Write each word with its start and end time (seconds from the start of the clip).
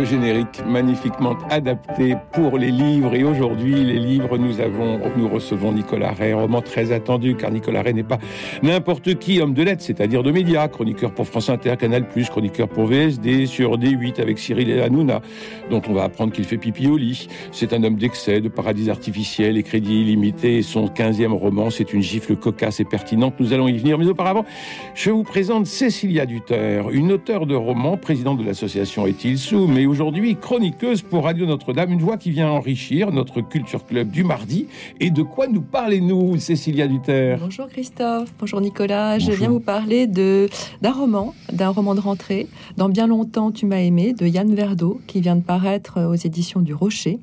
Le 0.00 0.06
générique 0.06 0.62
magnifiquement 0.66 1.36
adapté 1.50 2.16
pour 2.32 2.56
les 2.56 2.70
livres. 2.70 3.14
Et 3.14 3.22
aujourd'hui, 3.22 3.84
les 3.84 3.98
livres, 3.98 4.38
nous 4.38 4.58
avons, 4.58 4.98
nous 5.14 5.28
recevons 5.28 5.72
Nicolas 5.72 6.12
Ray, 6.12 6.32
roman 6.32 6.62
très 6.62 6.90
attendu, 6.90 7.36
car 7.36 7.50
Nicolas 7.50 7.82
Ray 7.82 7.92
n'est 7.92 8.02
pas 8.02 8.18
n'importe 8.62 9.16
qui, 9.16 9.42
homme 9.42 9.52
de 9.52 9.62
lettres, 9.62 9.82
c'est-à-dire 9.82 10.22
de 10.22 10.30
médias, 10.30 10.68
chroniqueur 10.68 11.12
pour 11.12 11.26
France 11.26 11.50
Inter, 11.50 11.76
Canal+, 11.78 12.06
chroniqueur 12.30 12.66
pour 12.66 12.86
VSD, 12.86 13.44
sur 13.44 13.76
D8 13.76 14.22
avec 14.22 14.38
Cyril 14.38 14.70
et 14.70 14.80
Hanouna, 14.80 15.20
dont 15.68 15.82
on 15.86 15.92
va 15.92 16.04
apprendre 16.04 16.32
qu'il 16.32 16.44
fait 16.44 16.56
pipi 16.56 16.86
au 16.86 16.96
lit. 16.96 17.28
C'est 17.52 17.74
un 17.74 17.84
homme 17.84 17.96
d'excès, 17.96 18.40
de 18.40 18.48
paradis 18.48 18.88
artificiel 18.88 19.58
et 19.58 19.62
crédit 19.62 20.00
illimité. 20.00 20.56
Et 20.56 20.62
son 20.62 20.86
15e 20.86 21.32
roman, 21.32 21.68
c'est 21.68 21.92
une 21.92 22.02
gifle 22.02 22.36
cocasse 22.36 22.80
et 22.80 22.86
pertinente. 22.86 23.34
Nous 23.38 23.52
allons 23.52 23.68
y 23.68 23.76
venir. 23.76 23.98
Mais 23.98 24.06
auparavant, 24.06 24.46
je 24.94 25.10
vous 25.10 25.24
présente 25.24 25.66
Cécilia 25.66 26.24
Duter, 26.24 26.84
une 26.90 27.12
auteure 27.12 27.44
de 27.44 27.54
romans, 27.54 27.98
présidente 27.98 28.38
de 28.38 28.44
l'association 28.44 29.06
Est-il 29.06 29.36
sous, 29.36 29.66
mais 29.66 29.89
aujourd'hui 29.90 30.36
chroniqueuse 30.36 31.02
pour 31.02 31.24
Radio 31.24 31.46
Notre-Dame, 31.46 31.90
une 31.90 32.00
voix 32.00 32.16
qui 32.16 32.30
vient 32.30 32.48
enrichir 32.48 33.10
notre 33.10 33.40
culture 33.40 33.84
club 33.84 34.10
du 34.10 34.22
mardi. 34.22 34.68
Et 35.00 35.10
de 35.10 35.22
quoi 35.22 35.48
nous 35.48 35.60
parlez-nous, 35.60 36.38
Cécilia 36.38 36.86
Duter 36.86 37.36
Bonjour 37.40 37.66
Christophe, 37.66 38.32
bonjour 38.38 38.60
Nicolas. 38.60 39.18
Je 39.18 39.32
viens 39.32 39.48
vous 39.48 39.58
parler 39.60 40.06
de 40.06 40.48
d'un 40.80 40.92
roman, 40.92 41.34
d'un 41.52 41.70
roman 41.70 41.96
de 41.96 42.00
rentrée, 42.00 42.46
Dans 42.76 42.88
bien 42.88 43.08
longtemps 43.08 43.50
tu 43.50 43.66
m'as 43.66 43.80
aimé, 43.80 44.14
de 44.16 44.26
Yann 44.26 44.54
Verdeau, 44.54 45.00
qui 45.08 45.20
vient 45.20 45.34
de 45.34 45.42
paraître 45.42 46.00
aux 46.00 46.14
éditions 46.14 46.60
du 46.60 46.72
Rocher. 46.72 47.18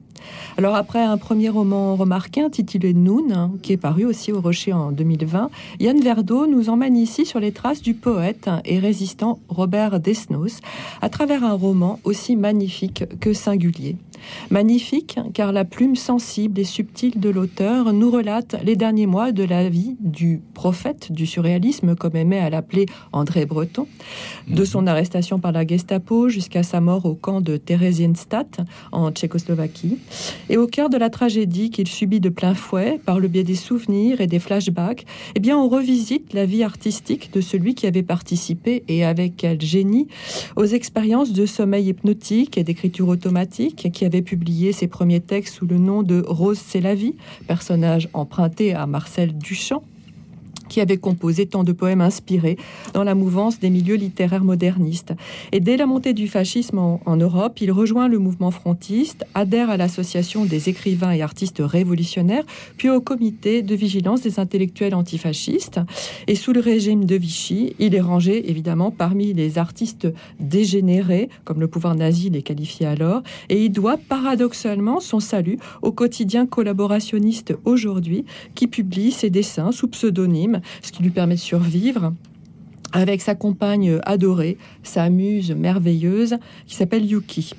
Alors 0.58 0.76
après 0.76 1.04
un 1.04 1.18
premier 1.18 1.50
roman 1.50 1.96
remarqué 1.96 2.42
intitulé 2.42 2.94
Noon, 2.94 3.32
hein, 3.32 3.52
qui 3.62 3.74
est 3.74 3.78
paru 3.78 4.06
aussi 4.06 4.32
au 4.32 4.42
Rocher 4.42 4.74
en 4.74 4.92
2020, 4.92 5.50
Yann 5.80 6.00
Verdeau 6.00 6.48
nous 6.48 6.70
emmène 6.70 6.98
ici 6.98 7.26
sur 7.26 7.40
les 7.40 7.52
traces 7.52 7.82
du 7.82 7.94
poète 7.94 8.50
et 8.66 8.80
résistant 8.80 9.40
Robert 9.50 10.00
Desnos 10.00 10.60
à 11.02 11.10
travers 11.10 11.44
un 11.44 11.54
roman 11.54 12.00
aussi 12.04 12.36
magnifique 12.36 13.06
que 13.20 13.34
singulier. 13.34 13.96
Magnifique 14.50 15.20
car 15.34 15.52
la 15.52 15.66
plume 15.66 15.96
sensible 15.96 16.60
et 16.60 16.64
subtile 16.64 17.20
de 17.20 17.30
l'auteur 17.30 17.94
nous 17.94 18.10
relate 18.10 18.56
les 18.64 18.76
derniers 18.76 19.06
mois 19.06 19.32
de 19.32 19.44
la 19.44 19.70
vie 19.70 19.96
du 20.00 20.42
prophète 20.54 21.12
du 21.12 21.26
surréalisme, 21.26 21.96
comme 21.96 22.16
aimait 22.16 22.40
à 22.40 22.50
l'appeler 22.50 22.86
André 23.12 23.46
Breton, 23.46 23.88
de 24.48 24.66
son 24.66 24.88
arrestation 24.88 25.40
par 25.40 25.52
la 25.52 25.66
Gestapo 25.66 26.30
jusqu'à 26.30 26.64
sa 26.64 26.82
mort 26.82 27.06
au 27.06 27.14
camp 27.14 27.42
de 27.42 27.58
Theresienstadt 27.58 28.62
en 28.92 29.12
Tchécoslovaquie, 29.12 29.98
et 30.50 30.58
au 30.58 30.68
cœur 30.68 30.90
de 30.90 30.98
la 30.98 31.10
tragédie 31.10 31.70
qu'il 31.70 31.88
subit 31.88 32.20
de 32.20 32.30
plein 32.30 32.54
fouet 32.54 33.00
par 33.06 33.20
le 33.20 33.28
biais 33.28 33.44
des 33.44 33.56
souvenirs 33.56 34.22
et 34.22 34.28
des 34.28 34.40
flashbacks, 34.40 35.06
eh 35.36 35.40
bien 35.40 35.58
on 35.58 35.68
revisite 35.68 36.34
la 36.34 36.46
vie 36.46 36.64
artistique 36.64 37.32
de 37.34 37.42
celui 37.42 37.76
qui 37.76 37.88
avait 37.88 38.04
participé 38.04 38.84
et 38.88 39.04
avec 39.04 39.36
quel 39.38 39.62
génie 39.62 40.08
aux 40.56 40.66
expériences 40.66 41.34
de 41.34 41.46
sommeil 41.46 41.90
hypnotique 41.90 42.58
et 42.58 42.64
d'écriture 42.64 43.08
automatique 43.08 43.92
qui 43.92 44.06
avait 44.08 44.24
publié 44.24 44.72
ses 44.72 44.88
premiers 44.88 45.20
textes 45.20 45.56
sous 45.56 45.68
le 45.68 45.78
nom 45.78 46.02
de 46.02 46.24
Rose 46.26 46.60
c'est 46.66 46.82
la 46.82 46.96
vie, 46.96 47.16
personnage 47.48 48.10
emprunté 48.14 48.74
à 48.74 48.88
Marcel 48.88 49.38
Duchamp 49.38 49.84
qui 50.68 50.82
avait 50.82 50.98
composé 50.98 51.46
tant 51.46 51.64
de 51.64 51.72
poèmes 51.72 52.02
inspirés 52.02 52.58
dans 52.94 53.04
la 53.04 53.16
mouvance 53.16 53.60
des 53.60 53.70
milieux 53.70 53.96
littéraires 53.96 54.44
modernistes. 54.44 55.14
Et 55.52 55.60
dès 55.60 55.78
la 55.78 55.86
montée 55.86 56.14
du 56.14 56.28
fascisme 56.28 56.80
en, 56.80 57.18
Europe, 57.18 57.60
il 57.62 57.72
rejoint 57.72 58.08
le 58.08 58.20
mouvement 58.20 58.52
frontiste, 58.52 59.26
adhère 59.34 59.70
à 59.70 59.78
l'association 59.78 60.46
des 60.46 60.70
écrivains 60.70 61.12
et 61.12 61.22
artistes 61.22 61.62
révolutionnaires, 61.64 62.44
puis 62.78 62.90
au 62.90 63.02
comité 63.02 63.62
de 63.62 63.76
vigilance 63.76 64.22
des 64.22 64.40
intellectuels 64.40 64.94
antifascistes. 64.94 65.80
Et 66.28 66.36
sous 66.36 66.54
le 66.54 66.60
régime 66.60 67.06
de 67.06 67.16
Vichy, 67.16 67.76
il 67.80 67.96
est 67.96 68.02
rangé 68.02 68.50
évidemment 68.50 68.92
parmi 68.92 69.34
les 69.34 69.58
artistes 69.58 70.08
dégénérés, 70.40 71.30
comme 71.44 71.60
le 71.60 71.68
pouvoir 71.68 71.96
nazi 71.96 72.30
les 72.30 72.42
qualifiait 72.42 72.86
alors, 72.86 73.24
et 73.50 73.64
il 73.64 73.72
doit 73.72 73.98
paradoxalement 73.98 75.00
son 75.00 75.20
salut 75.20 75.58
au 75.82 75.92
quotidien 75.92 76.46
collaborationniste 76.46 77.56
aujourd'hui, 77.66 78.26
qui 78.56 78.68
publie 78.68 79.12
ses 79.12 79.30
dessins 79.30 79.72
sous 79.72 79.88
pseudonyme 79.88 80.57
ce 80.82 80.92
qui 80.92 81.04
lui 81.04 81.10
permet 81.10 81.36
de 81.36 81.40
survivre 81.40 82.14
avec 82.94 83.22
sa 83.22 83.36
compagne 83.36 84.00
adorée, 84.06 84.58
sa 84.84 85.10
muse 85.10 85.52
merveilleuse, 85.52 86.38
qui 86.66 86.76
s'appelle 86.76 87.06
Yuki. 87.06 87.54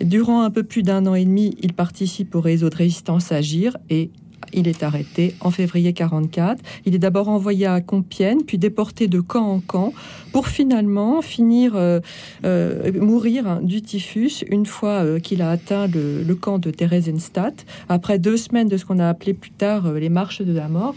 Durant 0.00 0.42
un 0.42 0.50
peu 0.50 0.64
plus 0.64 0.82
d'un 0.82 1.06
an 1.06 1.14
et 1.14 1.24
demi, 1.24 1.56
il 1.62 1.72
participe 1.72 2.34
au 2.34 2.40
réseau 2.40 2.68
de 2.68 2.76
résistance 2.76 3.32
Agir 3.32 3.76
et 3.90 4.10
il 4.52 4.68
est 4.68 4.82
arrêté 4.82 5.34
en 5.40 5.50
février 5.50 5.92
44. 5.92 6.60
Il 6.84 6.94
est 6.94 6.98
d'abord 6.98 7.28
envoyé 7.28 7.66
à 7.66 7.80
Compiègne, 7.80 8.42
puis 8.46 8.58
déporté 8.58 9.08
de 9.08 9.20
camp 9.20 9.46
en 9.46 9.60
camp, 9.60 9.92
pour 10.32 10.48
finalement 10.48 11.22
finir 11.22 11.72
euh, 11.76 12.00
euh, 12.44 12.92
mourir 12.94 13.60
du 13.62 13.82
typhus 13.82 14.44
une 14.48 14.66
fois 14.66 15.04
euh, 15.04 15.18
qu'il 15.18 15.42
a 15.42 15.50
atteint 15.50 15.86
le, 15.86 16.34
camp 16.34 16.58
de 16.58 16.70
Theresienstadt, 16.70 17.66
après 17.88 18.18
deux 18.18 18.36
semaines 18.36 18.68
de 18.68 18.76
ce 18.76 18.86
qu'on 18.86 18.98
a 18.98 19.08
appelé 19.08 19.34
plus 19.34 19.50
tard 19.50 19.92
les 19.92 20.08
marches 20.08 20.40
de 20.40 20.52
la 20.52 20.68
mort. 20.68 20.94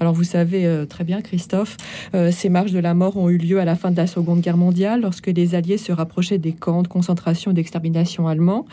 Alors 0.00 0.14
vous 0.14 0.24
savez 0.24 0.84
très 0.88 1.04
bien, 1.04 1.20
Christophe, 1.20 1.76
ces 2.32 2.48
marches 2.48 2.72
de 2.72 2.78
la 2.78 2.94
mort 2.94 3.18
ont 3.18 3.28
eu 3.28 3.36
lieu 3.36 3.60
à 3.60 3.66
la 3.66 3.76
fin 3.76 3.90
de 3.90 3.96
la 3.96 4.06
Seconde 4.06 4.40
Guerre 4.40 4.56
mondiale, 4.56 5.02
lorsque 5.02 5.26
les 5.26 5.54
Alliés 5.54 5.76
se 5.76 5.92
rapprochaient 5.92 6.38
des 6.38 6.52
camps 6.52 6.82
de 6.82 6.88
concentration 6.88 7.52
d'extermination 7.52 8.26
allemands. 8.26 8.64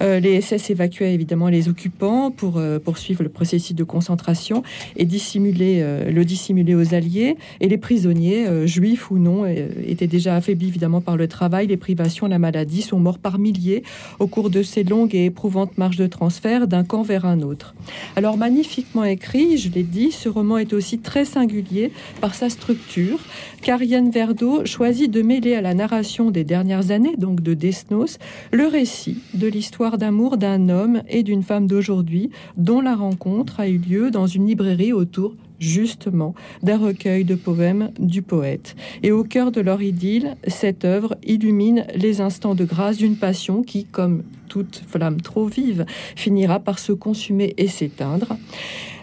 les 0.00 0.40
SS 0.40 0.70
évacuaient 0.70 1.14
évidemment 1.14 1.48
les 1.48 1.68
occupants 1.68 2.30
pour 2.30 2.60
poursuivre 2.82 3.22
le 3.22 3.28
processus 3.28 3.59
de 3.74 3.84
concentration 3.84 4.62
et 4.96 5.04
dissimuler, 5.04 5.82
le 6.10 6.24
dissimuler 6.24 6.74
aux 6.74 6.94
Alliés, 6.94 7.36
et 7.60 7.68
les 7.68 7.78
prisonniers, 7.78 8.66
juifs 8.66 9.10
ou 9.10 9.18
non, 9.18 9.44
euh, 9.44 9.68
étaient 9.86 10.06
déjà 10.06 10.36
affaiblis 10.36 10.68
évidemment 10.68 11.00
par 11.00 11.16
le 11.16 11.28
travail, 11.28 11.66
les 11.66 11.76
privations, 11.76 12.26
la 12.26 12.38
maladie, 12.38 12.82
sont 12.82 12.98
morts 12.98 13.18
par 13.18 13.38
milliers 13.38 13.82
au 14.18 14.26
cours 14.26 14.50
de 14.50 14.62
ces 14.62 14.84
longues 14.84 15.14
et 15.14 15.26
éprouvantes 15.26 15.76
marches 15.78 15.96
de 15.96 16.06
transfert 16.06 16.66
d'un 16.66 16.84
camp 16.84 17.02
vers 17.02 17.24
un 17.24 17.42
autre. 17.42 17.74
Alors 18.16 18.36
magnifiquement 18.36 19.04
écrit, 19.04 19.58
je 19.58 19.70
l'ai 19.70 19.82
dit, 19.82 20.12
ce 20.12 20.28
roman 20.28 20.58
est 20.58 20.72
aussi 20.72 20.98
très 20.98 21.24
singulier 21.24 21.92
par 22.20 22.34
sa 22.34 22.48
structure, 22.48 23.18
car 23.62 23.82
Yann 23.82 24.10
Verdeau 24.10 24.64
choisit 24.64 25.10
de 25.10 25.22
mêler 25.22 25.54
à 25.54 25.60
la 25.60 25.74
narration 25.74 26.30
des 26.30 26.44
dernières 26.44 26.90
années, 26.90 27.16
donc 27.16 27.40
de 27.40 27.54
Desnos, 27.54 28.18
le 28.52 28.66
récit 28.66 29.18
de 29.34 29.46
l'histoire 29.46 29.98
d'amour 29.98 30.36
d'un 30.36 30.68
homme 30.68 31.02
et 31.08 31.22
d'une 31.22 31.42
femme 31.42 31.66
d'aujourd'hui, 31.66 32.30
dont 32.56 32.80
la 32.80 32.94
rencontre 32.94 33.49
a 33.58 33.68
eu 33.68 33.78
lieu 33.78 34.10
dans 34.10 34.26
une 34.26 34.46
librairie 34.46 34.92
autour 34.92 35.34
justement 35.58 36.34
d'un 36.62 36.78
recueil 36.78 37.24
de 37.24 37.34
poèmes 37.34 37.90
du 37.98 38.22
poète. 38.22 38.76
Et 39.02 39.12
au 39.12 39.24
cœur 39.24 39.52
de 39.52 39.60
leur 39.60 39.82
idylle, 39.82 40.36
cette 40.46 40.84
œuvre 40.84 41.16
illumine 41.22 41.84
les 41.94 42.20
instants 42.20 42.54
de 42.54 42.64
grâce 42.64 42.96
d'une 42.96 43.16
passion 43.16 43.62
qui, 43.62 43.84
comme 43.84 44.22
toute 44.48 44.82
flamme 44.88 45.20
trop 45.20 45.46
vive, 45.46 45.84
finira 46.16 46.58
par 46.60 46.78
se 46.78 46.92
consumer 46.92 47.54
et 47.56 47.68
s'éteindre 47.68 48.36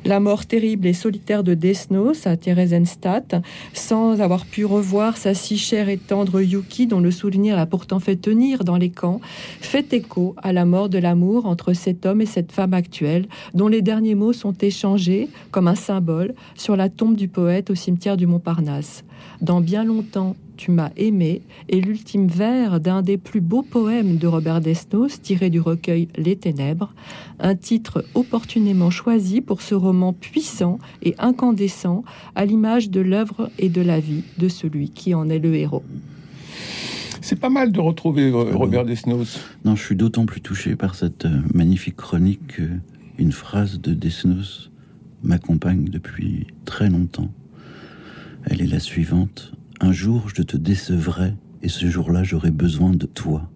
la 0.05 0.19
mort 0.19 0.45
terrible 0.45 0.87
et 0.87 0.93
solitaire 0.93 1.43
de 1.43 1.53
Desnos 1.53 2.27
à 2.27 2.37
Theresienstadt, 2.37 3.35
sans 3.73 4.21
avoir 4.21 4.45
pu 4.45 4.65
revoir 4.65 5.17
sa 5.17 5.33
si 5.33 5.57
chère 5.57 5.89
et 5.89 5.97
tendre 5.97 6.41
Yuki, 6.41 6.87
dont 6.87 6.99
le 6.99 7.11
souvenir 7.11 7.55
l'a 7.55 7.65
pourtant 7.65 7.99
fait 7.99 8.15
tenir 8.15 8.63
dans 8.63 8.77
les 8.77 8.89
camps, 8.89 9.21
fait 9.59 9.93
écho 9.93 10.35
à 10.37 10.53
la 10.53 10.65
mort 10.65 10.89
de 10.89 10.97
l'amour 10.97 11.45
entre 11.45 11.73
cet 11.73 12.05
homme 12.05 12.21
et 12.21 12.25
cette 12.25 12.51
femme 12.51 12.73
actuelle, 12.73 13.27
dont 13.53 13.67
les 13.67 13.81
derniers 13.81 14.15
mots 14.15 14.33
sont 14.33 14.55
échangés 14.59 15.29
comme 15.51 15.67
un 15.67 15.75
symbole 15.75 16.33
sur 16.55 16.75
la 16.75 16.89
tombe 16.89 17.15
du 17.15 17.27
poète 17.27 17.69
au 17.69 17.75
cimetière 17.75 18.17
du 18.17 18.27
Montparnasse. 18.27 19.03
Dans 19.41 19.61
bien 19.61 19.83
longtemps, 19.83 20.35
tu 20.57 20.71
m'as 20.71 20.91
aimé 20.97 21.43
est 21.69 21.79
l'ultime 21.79 22.27
vers 22.27 22.79
d'un 22.79 23.01
des 23.01 23.17
plus 23.17 23.41
beaux 23.41 23.61
poèmes 23.61 24.17
de 24.17 24.27
Robert 24.27 24.59
Desnos 24.59 25.21
tiré 25.21 25.49
du 25.49 25.61
recueil 25.61 26.07
Les 26.17 26.35
Ténèbres, 26.35 26.93
un 27.39 27.55
titre 27.55 28.03
opportunément 28.15 28.89
choisi 28.89 29.41
pour 29.41 29.61
ce 29.61 29.75
roman 29.75 30.13
puissant 30.13 30.79
et 31.03 31.15
incandescent 31.19 32.03
à 32.35 32.45
l'image 32.45 32.89
de 32.89 32.99
l'œuvre 32.99 33.49
et 33.59 33.69
de 33.69 33.81
la 33.81 33.99
vie 33.99 34.23
de 34.37 34.49
celui 34.49 34.89
qui 34.89 35.13
en 35.13 35.29
est 35.29 35.39
le 35.39 35.55
héros. 35.55 35.83
C'est 37.21 37.39
pas 37.39 37.49
mal 37.49 37.71
de 37.71 37.79
retrouver 37.79 38.29
euh, 38.29 38.55
Robert 38.55 38.85
Desnos. 38.85 39.39
Non, 39.65 39.75
je 39.75 39.83
suis 39.83 39.95
d'autant 39.95 40.25
plus 40.25 40.41
touché 40.41 40.75
par 40.75 40.95
cette 40.95 41.25
euh, 41.25 41.41
magnifique 41.53 41.97
chronique 41.97 42.47
qu'une 42.47 43.31
phrase 43.31 43.81
de 43.81 43.93
Desnos 43.93 44.71
m'accompagne 45.23 45.85
depuis 45.85 46.47
très 46.65 46.89
longtemps. 46.89 47.29
Elle 48.45 48.61
est 48.61 48.67
la 48.67 48.79
suivante. 48.79 49.51
Un 49.79 49.91
jour, 49.91 50.29
je 50.33 50.41
te 50.41 50.57
décevrai 50.57 51.33
et 51.61 51.69
ce 51.69 51.87
jour-là, 51.87 52.23
j'aurai 52.23 52.51
besoin 52.51 52.91
de 52.91 53.05
toi. 53.05 53.49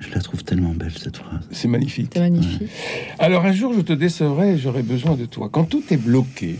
Je 0.00 0.14
la 0.14 0.20
trouve 0.20 0.44
tellement 0.44 0.74
belle, 0.74 0.92
cette 0.96 1.16
phrase. 1.16 1.46
C'est 1.50 1.68
magnifique. 1.68 2.10
C'est 2.12 2.20
magnifique. 2.20 2.68
Alors, 3.18 3.44
un 3.44 3.52
jour, 3.52 3.72
je 3.74 3.80
te 3.80 3.92
décevrai 3.92 4.54
et 4.54 4.58
j'aurai 4.58 4.82
besoin 4.82 5.16
de 5.16 5.24
toi. 5.24 5.48
Quand 5.50 5.64
tout 5.64 5.82
est 5.90 5.96
bloqué, 5.96 6.56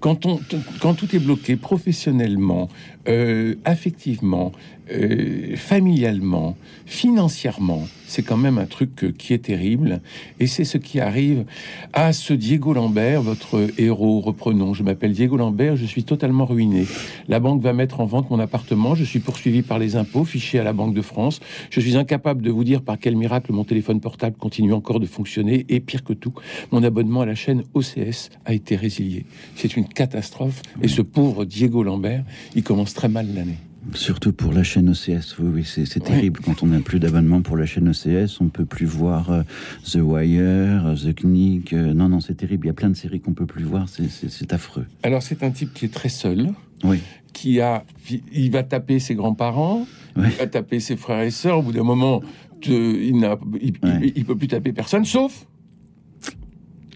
quand, 0.00 0.16
tout 0.16 1.16
est 1.16 1.18
bloqué 1.18 1.56
professionnellement, 1.56 2.68
euh, 3.08 3.54
affectivement, 3.64 4.52
euh, 4.92 5.56
familialement, 5.56 6.56
financièrement, 6.84 7.86
c'est 8.06 8.22
quand 8.22 8.36
même 8.36 8.58
un 8.58 8.66
truc 8.66 9.04
euh, 9.04 9.12
qui 9.16 9.32
est 9.32 9.44
terrible. 9.44 10.00
Et 10.40 10.48
c'est 10.48 10.64
ce 10.64 10.78
qui 10.78 10.98
arrive 10.98 11.44
à 11.92 12.12
ce 12.12 12.34
Diego 12.34 12.72
Lambert, 12.72 13.22
votre 13.22 13.68
héros. 13.78 14.20
Reprenons, 14.20 14.74
je 14.74 14.82
m'appelle 14.82 15.12
Diego 15.12 15.36
Lambert, 15.36 15.76
je 15.76 15.86
suis 15.86 16.02
totalement 16.02 16.44
ruiné. 16.44 16.86
La 17.28 17.38
banque 17.38 17.62
va 17.62 17.72
mettre 17.72 18.00
en 18.00 18.04
vente 18.04 18.30
mon 18.30 18.40
appartement, 18.40 18.96
je 18.96 19.04
suis 19.04 19.20
poursuivi 19.20 19.62
par 19.62 19.78
les 19.78 19.94
impôts, 19.94 20.24
fiché 20.24 20.58
à 20.58 20.64
la 20.64 20.72
Banque 20.72 20.94
de 20.94 21.02
France. 21.02 21.38
Je 21.70 21.78
suis 21.80 21.96
incapable 21.96 22.42
de 22.42 22.50
vous 22.50 22.64
dire 22.64 22.82
par 22.82 22.98
quel 22.98 23.14
miracle 23.14 23.52
mon 23.52 23.62
téléphone 23.62 24.00
portable 24.00 24.36
continue 24.36 24.72
encore 24.72 24.98
de 24.98 25.06
fonctionner. 25.06 25.66
Et 25.68 25.78
pire 25.78 26.02
que 26.02 26.14
tout, 26.14 26.34
mon 26.72 26.82
abonnement 26.82 27.20
à 27.20 27.26
la 27.26 27.36
chaîne 27.36 27.62
OCS 27.74 28.30
a 28.44 28.54
été 28.54 28.74
résilié. 28.74 29.24
C'est 29.54 29.69
une 29.76 29.86
catastrophe. 29.86 30.62
Et 30.82 30.88
ce 30.88 31.02
pauvre 31.02 31.44
Diego 31.44 31.82
Lambert, 31.82 32.24
il 32.54 32.62
commence 32.62 32.94
très 32.94 33.08
mal 33.08 33.26
l'année. 33.34 33.58
Surtout 33.94 34.32
pour 34.32 34.52
la 34.52 34.62
chaîne 34.62 34.90
OCS, 34.90 35.38
oui, 35.38 35.48
oui, 35.54 35.64
c'est 35.64 36.00
terrible. 36.00 36.40
Quand 36.44 36.62
on 36.62 36.66
n'a 36.66 36.80
plus 36.80 37.00
d'abonnement 37.00 37.40
pour 37.40 37.56
la 37.56 37.64
chaîne 37.64 37.88
OCS, 37.88 38.40
on 38.40 38.48
peut 38.48 38.66
plus 38.66 38.84
voir 38.84 39.30
euh, 39.30 39.42
The 39.90 39.96
Wire, 39.96 40.94
The 41.02 41.14
Knick. 41.24 41.72
Euh, 41.72 41.94
non, 41.94 42.08
non, 42.08 42.20
c'est 42.20 42.34
terrible. 42.34 42.66
Il 42.66 42.68
y 42.68 42.70
a 42.70 42.74
plein 42.74 42.90
de 42.90 42.94
séries 42.94 43.20
qu'on 43.20 43.32
peut 43.32 43.46
plus 43.46 43.64
voir. 43.64 43.86
C'est 43.88 44.52
affreux. 44.52 44.86
Alors, 45.02 45.22
c'est 45.22 45.42
un 45.42 45.50
type 45.50 45.72
qui 45.72 45.86
est 45.86 45.92
très 45.94 46.10
seul. 46.10 46.50
Oui. 46.84 47.00
Qui 47.32 47.60
a, 47.60 47.84
il 48.32 48.50
va 48.50 48.62
taper 48.62 48.98
ses 48.98 49.14
grands-parents, 49.14 49.86
il 50.16 50.22
va 50.22 50.46
taper 50.46 50.80
ses 50.80 50.96
frères 50.96 51.22
et 51.22 51.30
sœurs. 51.30 51.58
Au 51.58 51.62
bout 51.62 51.72
d'un 51.72 51.84
moment, 51.84 52.22
il, 52.66 53.18
n'a, 53.18 53.38
il 53.60 54.24
peut 54.24 54.36
plus 54.36 54.48
taper 54.48 54.72
personne, 54.72 55.04
sauf 55.04 55.46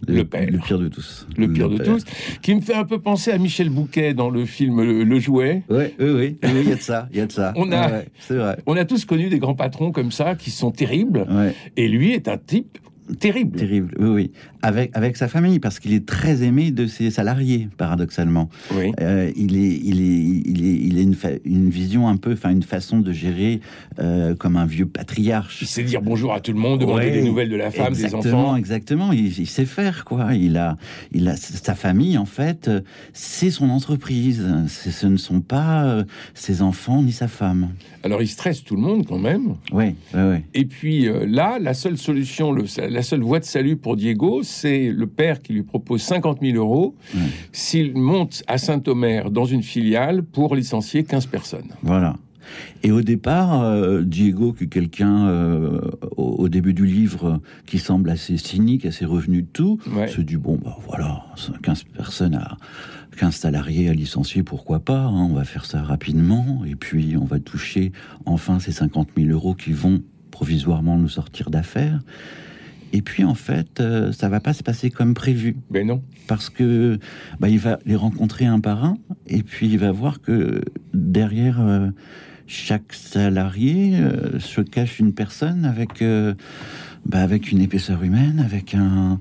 le, 0.09 0.25
père. 0.25 0.47
Le 0.51 0.59
pire 0.59 0.79
de 0.79 0.89
tous. 0.89 1.27
Le 1.37 1.49
pire 1.53 1.69
de 1.69 1.79
tous. 1.79 2.05
Qui 2.43 2.55
me 2.55 2.61
fait 2.61 2.75
un 2.75 2.85
peu 2.85 3.01
penser 3.01 3.31
à 3.31 3.39
Michel 3.39 3.71
Bouquet 3.71 4.15
dans 4.15 4.31
le 4.31 4.45
film 4.45 4.83
Le, 4.83 5.19
Jouet. 5.19 5.63
Oui, 5.69 5.85
oui, 5.99 6.11
oui. 6.11 6.39
Il 6.43 6.69
y 6.69 6.73
a 6.73 6.77
de 6.77 6.81
ça. 6.81 7.09
Il 7.13 7.19
y 7.19 7.21
a 7.21 7.27
de 7.27 7.33
ça. 7.33 7.53
On 7.57 7.71
a, 7.73 7.89
vrai. 8.29 8.57
On 8.67 8.77
a 8.77 8.85
tous 8.85 9.05
connu 9.05 9.29
des 9.29 9.39
grands 9.39 9.55
patrons 9.55 9.93
comme 9.93 10.11
ça 10.11 10.35
qui 10.35 10.51
sont 10.51 10.71
terribles. 10.71 11.27
Et 11.77 11.89
lui 11.89 12.13
est 12.13 12.29
un 12.29 12.39
type 12.39 12.79
terrible. 13.21 13.59
Terrible, 13.59 13.95
oui, 13.99 14.09
oui. 14.09 14.31
Avec, 14.63 14.91
avec 14.95 15.17
sa 15.17 15.29
famille, 15.29 15.59
parce 15.59 15.79
qu'il 15.79 15.93
est 15.93 16.07
très 16.07 16.43
aimé 16.43 16.71
de 16.71 16.87
ses 16.87 17.11
salariés, 17.11 17.69
paradoxalement. 17.77 18.49
Oui. 18.75 18.93
Euh, 19.01 19.31
il, 19.37 19.57
est, 19.57 19.79
il, 19.85 20.01
est, 20.01 20.43
il, 20.47 20.65
est, 20.65 20.87
il 20.87 20.99
est 20.99 21.03
une, 21.03 21.17
une 21.45 21.69
vision 21.69 22.09
un 22.09 22.17
peu, 22.17 22.33
enfin, 22.33 22.51
une 22.51 22.63
façon 22.63 23.01
de 23.01 23.13
gérer 23.13 23.61
euh, 23.99 24.35
comme 24.35 24.57
un 24.57 24.65
vieux 24.65 24.87
patriarche. 24.87 25.59
Il 25.61 25.67
sait 25.67 25.83
dire 25.83 26.01
bonjour 26.01 26.33
à 26.33 26.41
tout 26.41 26.53
le 26.53 26.59
monde, 26.59 26.81
demander 26.81 27.11
des 27.11 27.23
nouvelles 27.23 27.51
de 27.51 27.57
la 27.57 27.71
femme, 27.71 27.93
des 27.93 28.15
enfants. 28.15 28.57
Exactement, 28.57 29.13
il, 29.13 29.39
il, 29.39 29.47
sait 29.47 29.67
faire, 29.67 30.07
quoi. 30.07 30.35
Il 30.35 30.57
a, 30.57 30.79
il 31.13 31.29
a 31.29 31.37
sa 31.37 31.75
famille, 31.75 32.17
en 32.17 32.25
fait, 32.25 32.71
c'est 33.13 33.51
son 33.51 33.69
entreprise. 33.69 34.47
Ce 34.69 35.07
ne 35.07 35.19
sont 35.19 35.43
pas 35.43 35.85
euh, 35.85 36.05
ses 36.33 36.63
enfants 36.63 37.03
ni 37.03 37.13
sa 37.13 37.29
femme. 37.29 37.69
Alors, 38.03 38.23
il 38.23 38.29
stresse 38.29 38.65
tout 38.65 38.77
le 38.77 38.83
monde, 38.83 39.05
quand 39.07 39.19
même. 39.19 39.57
Oui, 39.73 39.95
oui, 40.15 40.21
oui. 40.23 40.37
Et 40.55 40.65
puis, 40.65 41.07
là, 41.27 41.59
la 41.61 41.75
seule 41.75 41.99
solution, 41.99 42.53
le, 42.53 42.65
la 42.95 43.03
seule 43.03 43.23
voie 43.23 43.41
de 43.41 43.45
salut 43.45 43.77
pour 43.77 43.97
Diego, 43.97 44.43
c'est 44.43 44.91
le 44.91 45.07
père 45.07 45.43
qui 45.43 45.53
lui 45.53 45.63
propose 45.63 46.01
50 46.03 46.39
000 46.41 46.57
euros 46.57 46.95
s'il 47.53 47.97
monte 47.97 48.43
à 48.47 48.57
Saint-Omer 48.57 49.31
dans 49.31 49.45
une 49.45 49.63
filiale 49.63 50.23
pour 50.23 50.55
licencier 50.55 51.05
15 51.05 51.27
personnes. 51.27 51.73
Voilà. 51.83 52.17
Et 52.83 52.93
au 52.93 53.01
départ, 53.01 53.63
euh, 53.63 54.03
Diego, 54.03 54.53
qui 54.53 54.65
est 54.65 54.69
quelqu'un 54.69 55.27
euh, 55.29 55.81
au, 56.17 56.49
début 56.49 56.75
du 56.75 56.87
livre 56.87 57.41
qui 57.67 57.79
semble 57.79 58.11
assez 58.11 58.37
cynique, 58.37 58.85
assez 58.85 59.05
revenu 59.05 59.43
de 59.43 59.49
tout, 59.53 59.79
se 60.07 60.21
dit 60.21 60.37
bon, 60.37 60.59
bah 60.63 60.77
voilà, 60.87 61.25
15 61.63 61.85
personnes 61.85 62.35
à 62.35 62.57
15 63.19 63.35
salariés 63.35 63.89
à 63.89 63.95
licencier, 63.95 64.43
pourquoi 64.43 64.81
pas 64.81 65.01
hein, 65.01 65.29
On 65.31 65.35
va 65.35 65.45
faire 65.45 65.65
ça 65.65 65.83
rapidement, 65.83 66.63
et 66.67 66.75
puis 66.75 67.17
on 67.17 67.25
va 67.25 67.39
toucher 67.41 67.93
enfin 68.27 68.59
ces 68.61 68.73
50 68.73 69.09
000 69.17 69.31
euros 69.31 69.55
qui 69.55 69.73
vont 69.73 70.03
provisoirement 70.31 70.99
nous 70.99 71.09
sortir 71.09 71.51
d'affaires. 71.51 72.01
Et 72.95 73.03
puis 73.03 73.25
en 73.25 73.35
fait, 73.35 73.81
euh, 73.81 74.13
ça 74.13 74.29
va 74.29 74.39
pas 74.39 74.53
se 74.53 74.63
passer 74.63 74.89
comme 74.89 75.15
prévu. 75.15 75.57
Mais 75.69 75.83
non. 75.83 76.01
Parce 76.29 76.49
que 76.49 77.01
bah, 77.41 77.49
il 77.49 77.59
va 77.59 77.81
les 77.85 77.97
rencontrer 77.97 78.47
un 78.47 78.61
par 78.61 78.85
un, 78.85 78.99
et 79.27 79.43
puis 79.43 79.67
il 79.67 79.79
va 79.81 79.91
voir 79.91 80.21
que 80.21 80.61
derrière 80.93 81.61
euh, 81.61 81.89
chaque 82.47 82.93
salarié 82.93 83.97
euh, 83.97 84.39
se 84.39 84.61
cache 84.61 85.01
une 85.01 85.13
personne 85.13 85.65
avec 85.65 86.05
bah, 87.07 87.21
avec 87.21 87.53
une 87.53 87.61
épaisseur 87.61 88.03
humaine, 88.03 88.43
avec 88.45 88.75
un, 88.75 89.21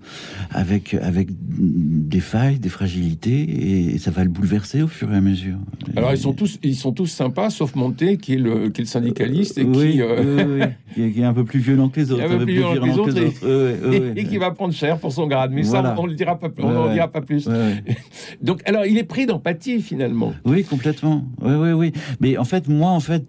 avec, 0.52 0.94
avec 0.94 1.28
des 1.32 2.20
failles, 2.20 2.60
des 2.60 2.70
fragilités, 2.70 3.94
et 3.94 3.98
ça 3.98 4.12
va 4.12 4.24
le 4.24 4.30
bouleverser 4.30 4.82
au 4.82 4.88
fur 4.88 5.14
et 5.14 5.18
à 5.18 5.22
mesure. 5.22 5.58
Alors 5.96 6.14
ils 6.14 6.18
sont 6.18 6.34
tous, 6.34 6.60
ils 6.64 6.76
sont 6.76 6.94
tous 6.94 7.08
sympas, 7.08 7.50
sauf 7.50 7.76
Monté, 7.76 8.18
qui 8.18 8.34
est 8.34 8.38
le, 8.38 8.70
qui 8.70 8.82
est 8.82 8.86
le 8.86 8.90
syndicaliste 8.90 9.58
et 9.58 9.64
oui, 9.64 9.94
qui, 9.94 10.02
euh... 10.02 10.68
oui, 10.96 11.12
qui, 11.14 11.22
est 11.22 11.26
un 11.26 11.34
peu 11.34 11.44
plus 11.44 11.60
violent 11.60 11.90
que 11.90 12.00
les 12.00 12.12
autres, 12.12 12.24
un 12.24 12.38
peu 12.38 12.46
plus 12.46 12.54
violent 12.54 12.82
que 12.82 12.86
les 12.86 12.98
autres, 12.98 14.18
et, 14.18 14.24
qui 14.26 14.38
va 14.38 14.52
prendre 14.52 14.74
cher 14.74 14.98
pour 15.00 15.12
son 15.12 15.28
grade. 15.28 15.52
Mais 15.52 15.64
ça, 15.64 15.96
on 15.98 16.06
le 16.06 16.14
dira 16.14 16.40
pas, 16.40 16.50
on 16.60 16.94
dira 16.94 17.08
pas 17.08 17.22
plus. 17.22 17.50
Donc, 18.42 18.62
alors, 18.66 18.86
il 18.86 18.98
est 18.98 19.04
pris 19.04 19.26
d'empathie 19.26 19.82
finalement. 19.82 20.34
Oui, 20.46 20.64
complètement. 20.64 21.26
Oui, 21.42 21.54
oui, 21.54 21.72
oui. 21.72 21.94
Mais 22.20 22.38
en 22.38 22.46
fait, 22.46 22.68
moi, 22.68 22.92
en 22.92 23.00
fait, 23.00 23.26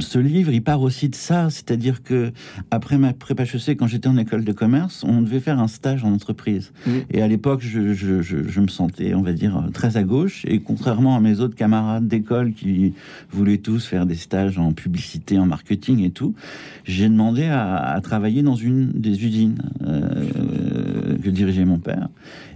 ce 0.00 0.18
livre, 0.18 0.52
il 0.52 0.62
part 0.62 0.82
aussi 0.82 1.08
de 1.08 1.14
ça, 1.14 1.50
c'est-à-dire 1.50 2.02
que 2.02 2.32
après 2.70 2.98
ma 2.98 3.12
prépa 3.12 3.44
HEC, 3.44 3.76
quand 3.76 3.86
j'étais 3.86 4.08
en 4.08 4.16
école 4.16 4.44
de 4.44 4.52
commerce, 4.52 5.04
on 5.04 5.22
devait 5.22 5.40
faire 5.40 5.60
un 5.60 5.68
stage 5.68 6.04
en 6.04 6.12
entreprise. 6.12 6.72
Et 7.10 7.22
à 7.22 7.28
l'époque, 7.28 7.60
je, 7.62 7.92
je, 7.94 8.22
je, 8.22 8.60
me 8.60 8.68
sentais, 8.68 9.14
on 9.14 9.22
va 9.22 9.32
dire, 9.32 9.68
très 9.72 9.96
à 9.96 10.02
gauche. 10.02 10.44
Et 10.46 10.60
contrairement 10.60 11.16
à 11.16 11.20
mes 11.20 11.40
autres 11.40 11.54
camarades 11.54 12.08
d'école 12.08 12.52
qui 12.52 12.94
voulaient 13.30 13.58
tous 13.58 13.86
faire 13.86 14.06
des 14.06 14.14
stages 14.14 14.58
en 14.58 14.72
publicité, 14.72 15.38
en 15.38 15.46
marketing 15.46 16.02
et 16.04 16.10
tout, 16.10 16.34
j'ai 16.84 17.08
demandé 17.08 17.44
à, 17.44 17.76
à, 17.76 18.00
travailler 18.00 18.42
dans 18.42 18.56
une 18.56 18.90
des 18.92 19.24
usines 19.24 19.58
euh, 19.86 21.16
que 21.22 21.30
dirigeait 21.30 21.64
mon 21.64 21.78
père. 21.78 22.08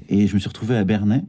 Et 0.08 0.26
je 0.26 0.34
me 0.34 0.38
suis 0.38 0.48
retrouvé 0.48 0.76
à 0.76 0.84
Bernay 0.84 1.22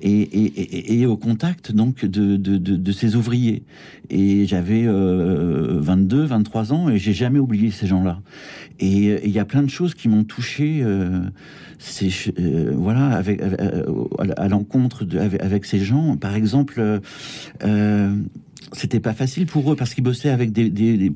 et, 0.00 1.06
au 1.06 1.16
contact 1.16 1.72
donc 1.72 2.04
de, 2.04 2.36
de, 2.36 2.92
ces 2.92 3.16
ouvriers. 3.16 3.64
Et 4.10 4.46
j'avais 4.46 4.84
22, 4.84 4.90
euh, 4.90 6.26
23 6.26 6.72
ans 6.72 6.88
et 6.88 6.98
j'ai 6.98 7.12
jamais 7.12 7.38
oublié 7.38 7.70
ces 7.70 7.86
gens-là. 7.86 8.20
Et 8.80 9.20
il 9.24 9.30
y 9.30 9.38
a 9.38 9.44
plein 9.44 9.62
de 9.62 9.70
choses 9.70 9.94
qui 9.94 10.08
m'ont 10.08 10.24
touché. 10.24 10.80
Euh, 10.82 11.20
euh, 12.38 12.72
voilà, 12.76 13.08
avec, 13.08 13.42
à, 13.42 14.48
l'encontre 14.48 15.04
avec, 15.18 15.42
avec, 15.42 15.64
ces 15.64 15.80
gens. 15.80 16.16
Par 16.16 16.36
exemple, 16.36 17.00
c'était 18.72 19.00
pas 19.00 19.12
facile 19.12 19.46
pour 19.46 19.70
eux 19.72 19.76
parce 19.76 19.94
qu'ils 19.94 20.04
bossaient 20.04 20.30
avec 20.30 20.52
des, 20.52 21.12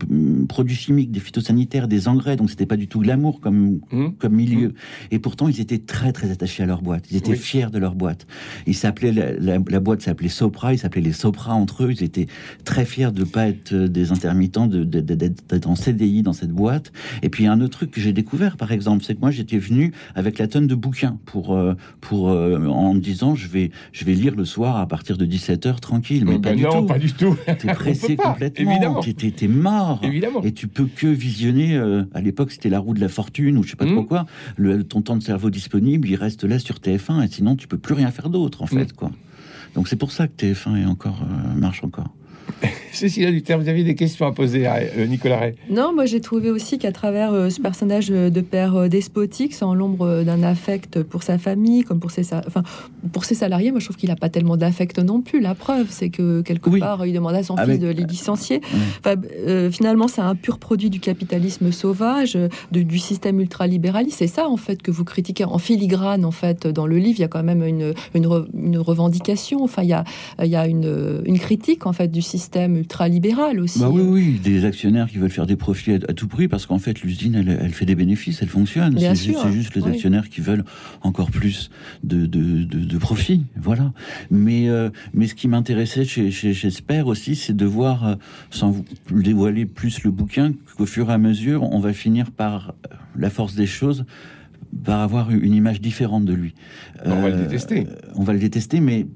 produits 0.49 0.77
chimiques, 0.77 1.11
des 1.11 1.21
phytosanitaires, 1.21 1.89
des 1.89 2.09
engrais, 2.09 2.37
donc 2.37 2.51
c'était 2.51 2.67
pas 2.67 2.77
du 2.77 2.89
tout 2.89 3.01
glamour 3.01 3.41
comme 3.41 3.81
mmh. 3.91 4.09
comme 4.19 4.35
milieu. 4.35 4.69
Mmh. 4.69 4.75
Et 5.13 5.19
pourtant, 5.19 5.49
ils 5.49 5.61
étaient 5.61 5.79
très 5.79 6.13
très 6.13 6.31
attachés 6.31 6.63
à 6.63 6.67
leur 6.67 6.83
boîte. 6.83 7.06
Ils 7.11 7.17
étaient 7.17 7.37
fiers 7.37 7.71
de 7.71 7.79
leur 7.79 7.95
boîte. 7.95 8.27
Ils 8.67 8.75
s'appelaient 8.75 9.37
la, 9.39 9.81
boîte 9.81 10.03
s'appelait 10.03 10.29
Sopra. 10.29 10.73
Ils 10.73 10.79
s'appelaient 10.79 11.03
les 11.03 11.13
Sopra 11.13 11.55
entre 11.55 11.85
eux. 11.85 11.93
Ils 11.93 12.03
étaient 12.03 12.27
très 12.65 12.85
fiers 12.85 13.13
de 13.13 13.25
pas 13.25 13.49
être 13.49 13.75
des 13.75 14.13
intermittents, 14.13 14.67
d'être 14.67 15.69
en 15.69 15.75
CDI 15.75 16.23
dans 16.23 16.33
cette 16.33 16.51
boîte. 16.51 16.93
Et 17.23 17.29
puis 17.29 17.47
un 17.47 17.61
autre 17.61 17.79
truc 17.79 17.91
que 17.91 18.01
j'ai 18.01 18.13
découvert, 18.13 18.57
par 18.57 18.73
exemple, 18.73 19.05
c'est 19.05 19.15
que 19.15 19.21
moi 19.21 19.31
j'étais 19.31 19.59
venu 19.59 19.93
avec 20.15 20.39
la 20.39 20.47
tonne 20.49 20.67
de 20.67 20.75
bouquins 20.75 21.19
pour 21.25 21.55
euh, 21.55 21.75
pour 22.01 22.31
euh, 22.31 22.67
en 22.67 22.95
me 22.95 23.01
disant 23.01 23.35
je 23.35 23.49
vais 23.49 23.71
je 23.93 24.05
vais 24.05 24.15
lire 24.15 24.35
le 24.35 24.45
soir 24.45 24.77
à 24.77 24.87
partir 24.87 25.17
de 25.17 25.25
17 25.25 25.67
h 25.67 25.81
tranquille. 25.81 26.25
Mais 26.25 26.39
pas, 26.39 26.55
du 26.55 26.65
tout. 26.65 26.87
pas 26.87 26.99
du 26.99 27.13
tout. 27.13 27.37
T'es 27.47 27.55
pressé 27.75 28.17
complètement. 28.17 28.71
Évidemment. 28.71 29.01
T'es 29.01 29.49
mort. 29.49 30.01
Évidemment. 30.03 30.43
Et 30.43 30.53
tu 30.53 30.69
peux 30.69 30.87
que 30.87 31.07
visionner. 31.07 31.77
Euh, 31.77 32.05
à 32.15 32.21
l'époque, 32.21 32.51
c'était 32.51 32.69
la 32.69 32.79
roue 32.79 32.95
de 32.95 33.01
la 33.01 33.09
fortune 33.09 33.59
ou 33.59 33.63
je 33.63 33.71
sais 33.71 33.77
pas 33.77 33.87
trop 33.87 34.03
mmh. 34.03 34.07
quoi. 34.07 34.27
Le, 34.57 34.85
ton 34.85 35.03
temps 35.03 35.17
de 35.17 35.23
cerveau 35.23 35.51
disponible, 35.51 36.09
il 36.09 36.17
reste 36.17 36.45
là 36.45 36.59
sur 36.59 36.81
TF1 36.91 37.25
et 37.25 37.29
sinon 37.29 37.57
tu 37.57 37.69
peux 37.69 37.79
plus 37.79 37.95
rien 37.95 38.11
faire 38.11 38.31
d'autre 38.31 38.63
en 38.63 38.67
mmh. 38.67 38.69
fait 38.69 38.93
quoi. 38.93 39.11
Donc 39.75 39.89
c'est 39.89 39.97
pour 39.97 40.13
ça 40.13 40.29
que 40.29 40.33
TF1 40.45 40.83
est 40.83 40.87
encore 40.87 41.23
euh, 41.23 41.55
marche 41.55 41.85
encore. 41.85 42.09
Cécilia 42.97 43.31
Duterre, 43.31 43.59
vous 43.59 43.69
aviez 43.69 43.85
des 43.85 43.95
questions 43.95 44.27
à 44.27 44.33
poser 44.33 44.67
à 44.67 44.77
euh, 44.77 45.07
Nicolas 45.07 45.39
Ray 45.39 45.55
Non, 45.71 45.95
moi 45.95 46.07
j'ai 46.07 46.21
trouvé 46.21 46.51
aussi 46.51 46.79
qu'à 46.79 46.93
travers 46.93 47.33
euh, 47.33 47.51
ce 47.51 47.61
personnage 47.61 48.09
de 48.09 48.41
père 48.41 48.75
euh, 48.75 48.89
despotique, 48.89 49.55
sans 49.55 49.75
l'ombre 49.75 50.23
d'un 50.23 50.43
affect 50.43 51.03
pour 51.03 51.23
sa 51.23 51.37
famille, 51.37 51.83
comme 51.83 52.01
pour 52.01 52.11
ses, 52.11 52.33
enfin, 52.35 52.63
pour 53.13 53.25
ses 53.25 53.35
salariés, 53.35 53.71
moi 53.71 53.81
je 53.81 53.87
trouve 53.87 53.97
qu'il 53.97 54.09
n'a 54.09 54.17
pas 54.17 54.31
tellement 54.31 54.57
d'affect 54.57 54.99
non 54.99 55.21
plus. 55.21 55.41
La 55.41 55.55
preuve, 55.55 55.89
c'est 55.91 56.09
que 56.09 56.41
quelque 56.41 56.71
part, 56.79 57.05
il 57.05 57.13
demande 57.13 57.35
à 57.35 57.43
son 57.43 57.57
fils 57.57 57.79
de 57.79 57.89
les 57.89 58.05
licencier. 58.05 58.61
Enfin, 58.99 59.21
finalement, 59.71 60.09
c'est 60.09 60.23
un 60.23 60.35
pur 60.35 60.59
produit 60.59 60.89
du 60.89 61.01
capitalisme 61.01 61.73
sauvage, 61.73 62.39
du 62.73 62.99
système 62.99 63.41
ultralibéraliste. 63.41 64.19
C'est 64.19 64.27
ça, 64.27 64.49
en 64.49 64.57
fait, 64.57 64.83
que 64.83 64.91
vous 64.91 65.05
critiquez 65.05 65.45
en 65.45 65.59
filigrane, 65.59 66.25
en 66.25 66.31
fait, 66.31 66.67
dans 66.67 66.87
le 66.87 66.97
livre. 66.97 67.19
Il 67.19 67.23
y 67.23 67.25
a 67.25 67.29
quand 67.29 67.43
même 67.43 67.63
une, 67.63 67.93
une, 68.15 68.79
revendication, 68.79 69.63
enfin, 69.63 69.83
il 69.83 69.89
y 69.91 69.93
a, 69.93 70.05
il 70.43 70.49
y 70.49 70.57
a 70.57 70.67
une, 70.67 71.23
une 71.27 71.39
critique, 71.39 71.87
en 71.87 71.93
fait, 71.93 72.09
du 72.09 72.23
système 72.23 72.86
ultra-libéral 72.87 73.59
aussi. 73.59 73.81
Bah 73.81 73.91
oui, 73.91 74.03
oui, 74.03 74.41
des 74.43 74.65
actionnaires 74.65 75.09
qui 75.11 75.19
veulent 75.19 75.31
faire 75.31 75.47
des 75.47 75.57
profits 75.57 75.93
à, 75.93 76.13
tout 76.15 76.29
prix 76.29 76.47
parce 76.47 76.67
qu'en 76.67 76.79
fait 76.79 77.03
l'usine 77.03 77.35
elle, 77.35 77.73
fait 77.73 77.85
des 77.85 77.97
bénéfices, 77.97 78.41
elle 78.43 78.49
fonctionne. 78.49 78.97
C'est 78.99 79.15
juste, 79.15 79.51
juste, 79.51 79.75
les 79.75 79.87
actionnaires 79.87 80.29
qui 80.29 80.41
veulent 80.41 80.65
encore 81.03 81.31
plus 81.31 81.71
de, 82.05 82.27
de, 82.27 82.63
de, 82.63 82.99
profits, 82.99 83.45
voilà. 83.57 83.93
Mais, 84.31 84.69
euh, 84.69 84.91
mais 85.13 85.27
ce 85.27 85.35
qui 85.35 85.49
m'intéressait 85.49 86.05
chez, 86.05 86.31
chez, 86.31 86.55
chez 86.55 86.71
aussi, 87.05 87.35
c'est 87.35 87.57
de 87.57 87.67
voir, 87.67 88.07
euh, 88.07 88.15
sans 88.51 88.71
vous 88.71 88.85
dévoiler 89.11 89.67
plus 89.67 90.05
le 90.05 90.11
bouquin, 90.11 90.53
qu'au 90.77 90.87
fur 90.87 91.11
et 91.11 91.13
à 91.13 91.19
mesure, 91.19 91.65
on 91.65 91.81
va 91.81 91.93
finir 91.93 92.31
par 92.31 92.75
la 93.17 93.31
force 93.31 93.55
des 93.55 93.67
choses 93.67 94.05
par 94.85 95.01
avoir 95.01 95.31
une 95.31 95.55
image 95.55 95.81
différente 95.81 96.25
de 96.25 96.35
lui. 96.35 96.55
On 97.05 97.23
va 97.23 97.31
le 97.31 97.37
détester. 97.37 97.87
On 98.15 98.25
va 98.25 98.33
le 98.33 98.39
détester, 98.39 98.81
mais 98.81 99.07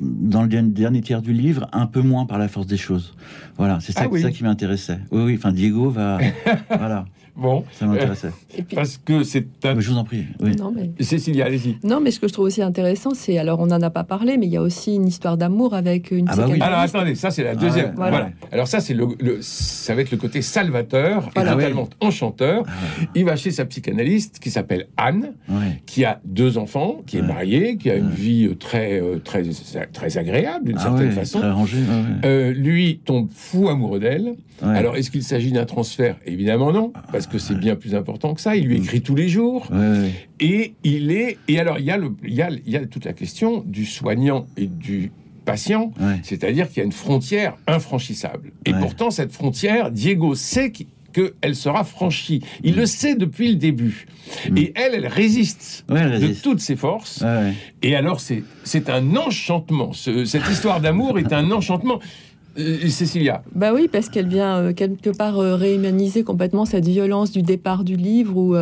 dans 0.00 0.42
le 0.42 0.48
dernier 0.48 1.00
tiers 1.00 1.22
du 1.22 1.32
livre, 1.32 1.68
un 1.72 1.86
peu 1.86 2.00
moins 2.00 2.26
par 2.26 2.38
la 2.38 2.48
force 2.48 2.66
des 2.66 2.76
choses. 2.76 3.14
Voilà, 3.56 3.78
c'est 3.80 3.92
ça, 3.92 4.06
ah 4.12 4.18
ça 4.18 4.30
qui 4.30 4.44
m'intéressait. 4.44 4.98
Oui, 5.10 5.22
oui, 5.22 5.34
enfin, 5.38 5.52
Diego 5.52 5.90
va. 5.90 6.18
voilà. 6.68 7.06
Bon. 7.36 7.64
Ça 7.72 7.86
m'intéressait. 7.86 8.30
Parce 8.74 8.98
que 9.04 9.24
c'est 9.24 9.46
un... 9.64 9.80
Je 9.80 9.90
vous 9.90 9.96
en 9.96 10.04
prie. 10.04 10.24
Oui. 10.40 10.54
Non, 10.56 10.72
mais... 10.74 10.90
Cécilia, 11.02 11.46
allez-y. 11.46 11.76
Non, 11.82 12.00
mais 12.00 12.10
ce 12.10 12.20
que 12.20 12.28
je 12.28 12.32
trouve 12.32 12.46
aussi 12.46 12.62
intéressant, 12.62 13.10
c'est, 13.14 13.38
alors 13.38 13.60
on 13.60 13.66
n'en 13.66 13.82
a 13.82 13.90
pas 13.90 14.04
parlé, 14.04 14.36
mais 14.36 14.46
il 14.46 14.52
y 14.52 14.56
a 14.56 14.62
aussi 14.62 14.94
une 14.94 15.06
histoire 15.06 15.36
d'amour 15.36 15.74
avec 15.74 16.10
une 16.10 16.26
ah 16.28 16.36
bah 16.36 16.46
oui. 16.48 16.60
Alors 16.60 16.78
attendez, 16.78 17.14
ça 17.14 17.30
c'est 17.30 17.42
la 17.42 17.54
deuxième. 17.54 17.94
Ah 17.98 18.10
voilà. 18.10 18.30
Alors 18.52 18.68
ça, 18.68 18.80
c'est 18.80 18.94
le, 18.94 19.08
ça 19.40 19.94
va 19.94 20.02
être 20.02 20.10
le 20.10 20.16
côté 20.16 20.42
salvateur 20.42 21.28
et 21.36 21.40
totalement 21.40 21.88
enchanteur. 22.00 22.64
Ah 22.66 22.72
il 23.14 23.24
va 23.24 23.36
chez 23.36 23.50
sa 23.50 23.64
psychanalyste 23.64 24.38
qui 24.38 24.50
s'appelle 24.50 24.86
Anne, 24.96 25.32
qui 25.86 26.04
a 26.04 26.20
deux 26.24 26.58
enfants, 26.58 27.02
qui 27.06 27.18
est 27.18 27.22
mariée, 27.22 27.76
qui 27.76 27.90
a 27.90 27.96
une 27.96 28.10
vie 28.10 28.46
euh, 28.46 28.54
très, 28.54 29.00
euh, 29.00 29.18
très, 29.18 29.42
très 29.92 30.18
agréable 30.18 30.66
d'une 30.66 30.78
certaine 30.78 31.12
façon. 31.12 31.40
Très 31.40 31.50
rangée. 31.50 31.78
Euh, 32.24 32.52
lui 32.52 33.00
tombe 33.04 33.28
fou 33.34 33.68
amoureux 33.68 33.98
d'elle. 33.98 34.34
Alors 34.62 34.96
est-ce 34.96 35.10
qu'il 35.10 35.24
s'agit 35.24 35.52
d'un 35.52 35.66
transfert? 35.66 36.16
Évidemment 36.26 36.72
non, 36.72 36.92
parce 37.12 37.23
que 37.26 37.38
c'est 37.38 37.54
bien 37.54 37.76
plus 37.76 37.94
important 37.94 38.34
que 38.34 38.40
ça. 38.40 38.56
Il 38.56 38.66
lui 38.66 38.76
écrit 38.76 39.02
tous 39.02 39.14
les 39.14 39.28
jours. 39.28 39.68
Et 40.40 40.74
il 40.84 41.10
est. 41.10 41.38
Et 41.48 41.58
alors, 41.58 41.78
il 41.78 41.84
y, 41.84 41.90
a 41.90 41.96
le, 41.96 42.12
il, 42.24 42.34
y 42.34 42.42
a, 42.42 42.50
il 42.50 42.70
y 42.70 42.76
a 42.76 42.86
toute 42.86 43.04
la 43.04 43.12
question 43.12 43.62
du 43.66 43.86
soignant 43.86 44.46
et 44.56 44.66
du 44.66 45.12
patient, 45.44 45.92
c'est-à-dire 46.22 46.68
qu'il 46.68 46.78
y 46.78 46.80
a 46.80 46.84
une 46.84 46.92
frontière 46.92 47.56
infranchissable. 47.66 48.52
Et 48.64 48.72
pourtant, 48.72 49.10
cette 49.10 49.32
frontière, 49.32 49.90
Diego 49.90 50.34
sait 50.34 50.72
qu'elle 51.14 51.54
sera 51.56 51.84
franchie. 51.84 52.42
Il 52.62 52.74
mm. 52.74 52.76
le 52.76 52.86
sait 52.86 53.14
depuis 53.14 53.48
le 53.48 53.56
début. 53.56 54.06
Mm. 54.50 54.58
Et 54.58 54.72
elle, 54.74 54.94
elle 54.94 55.06
résiste, 55.06 55.84
de 55.88 56.42
toutes 56.42 56.60
ses 56.60 56.76
forces. 56.76 57.24
Et 57.82 57.94
alors, 57.94 58.20
c'est 58.20 58.90
un 58.90 59.16
enchantement. 59.16 59.92
cette 59.92 60.48
histoire 60.50 60.80
d'amour 60.80 61.18
est 61.18 61.32
un 61.32 61.50
enchantement. 61.50 62.00
Euh, 62.58 62.88
Cécilia. 62.88 63.42
Bah 63.54 63.72
oui, 63.74 63.88
parce 63.90 64.08
qu'elle 64.08 64.28
vient 64.28 64.58
euh, 64.58 64.72
quelque 64.72 65.10
part 65.10 65.38
euh, 65.38 65.56
réhumaniser 65.56 66.22
complètement 66.22 66.64
cette 66.64 66.86
violence 66.86 67.32
du 67.32 67.42
départ 67.42 67.82
du 67.82 67.96
livre 67.96 68.36
où, 68.36 68.56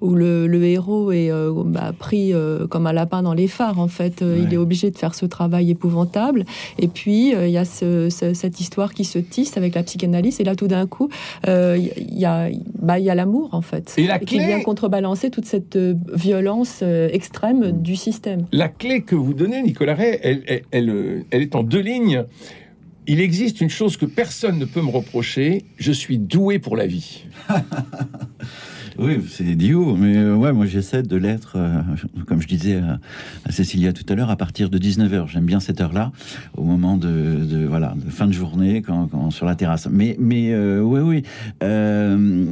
où 0.00 0.14
le, 0.14 0.64
héros 0.64 1.12
est 1.12 1.30
bah, 1.64 1.92
pris 1.96 2.32
comme 2.70 2.86
un 2.86 2.92
lapin 2.92 3.22
dans 3.22 3.34
les 3.34 3.48
phares. 3.48 3.78
En 3.78 3.88
fait, 3.88 4.22
il 4.22 4.52
est 4.52 4.56
obligé 4.56 4.90
de 4.90 4.98
faire 4.98 5.14
ce 5.14 5.26
travail 5.26 5.70
épouvantable. 5.70 6.44
Et 6.78 6.88
puis, 6.88 7.30
il 7.32 7.50
y 7.50 7.58
a 7.58 7.64
cette 7.64 8.60
histoire 8.60 8.94
qui 8.94 9.04
se 9.04 9.18
tisse 9.18 9.56
avec 9.56 9.74
la 9.74 9.82
psychanalyse. 9.82 10.40
Et 10.40 10.44
là, 10.44 10.54
tout 10.56 10.66
d'un 10.66 10.86
coup, 10.86 11.08
il 11.46 11.92
y 12.10 12.24
a, 12.24 12.48
bah, 12.80 12.98
y 12.98 13.10
a 13.10 13.14
l'amour, 13.14 13.50
en 13.52 13.62
fait. 13.62 13.94
Et, 13.96 14.06
la 14.06 14.18
qui 14.18 14.38
vient 14.38 14.60
contrebalancer 14.60 15.30
toute 15.30 15.46
cette 15.46 15.78
violence 16.12 16.82
extrême 16.82 17.72
du 17.72 17.96
système. 17.96 18.46
La 18.52 18.68
clé 18.68 19.02
que 19.02 19.14
vous 19.14 19.34
donnez, 19.34 19.62
Nicolas 19.62 19.94
Ray, 19.94 20.18
elle, 20.22 20.62
elle, 20.70 21.24
elle 21.30 21.42
est 21.42 21.54
en 21.54 21.62
deux 21.62 21.80
lignes 21.80 22.24
il 23.06 23.20
existe 23.20 23.60
une 23.60 23.70
chose 23.70 23.96
que 23.96 24.06
personne 24.06 24.58
ne 24.58 24.64
peut 24.64 24.82
me 24.82 24.90
reprocher, 24.90 25.64
je 25.78 25.92
suis 25.92 26.18
doué 26.18 26.58
pour 26.58 26.76
la 26.76 26.86
vie. 26.86 27.24
Oui, 28.98 29.20
c'est 29.28 29.44
idiot, 29.44 29.94
mais 29.94 30.16
euh, 30.16 30.34
ouais, 30.34 30.54
moi 30.54 30.64
j'essaie 30.64 31.02
de 31.02 31.16
l'être, 31.16 31.56
euh, 31.56 31.82
comme 32.26 32.40
je 32.40 32.46
disais 32.46 32.76
à, 32.76 33.52
Cécilia 33.52 33.92
tout 33.92 34.04
à 34.08 34.14
l'heure, 34.14 34.30
à 34.30 34.36
partir 34.36 34.70
de 34.70 34.78
19h. 34.78 35.28
J'aime 35.28 35.44
bien 35.44 35.60
cette 35.60 35.80
heure-là, 35.80 36.12
au 36.56 36.62
moment 36.62 36.96
de, 36.96 37.66
voilà, 37.66 37.94
fin 38.08 38.26
de 38.26 38.32
journée, 38.32 38.80
quand, 38.80 39.30
sur 39.30 39.44
la 39.44 39.54
terrasse. 39.54 39.88
Mais, 39.90 40.16
mais 40.18 40.52
euh, 40.52 40.80
oui, 40.80 41.00
oui, 41.00 41.22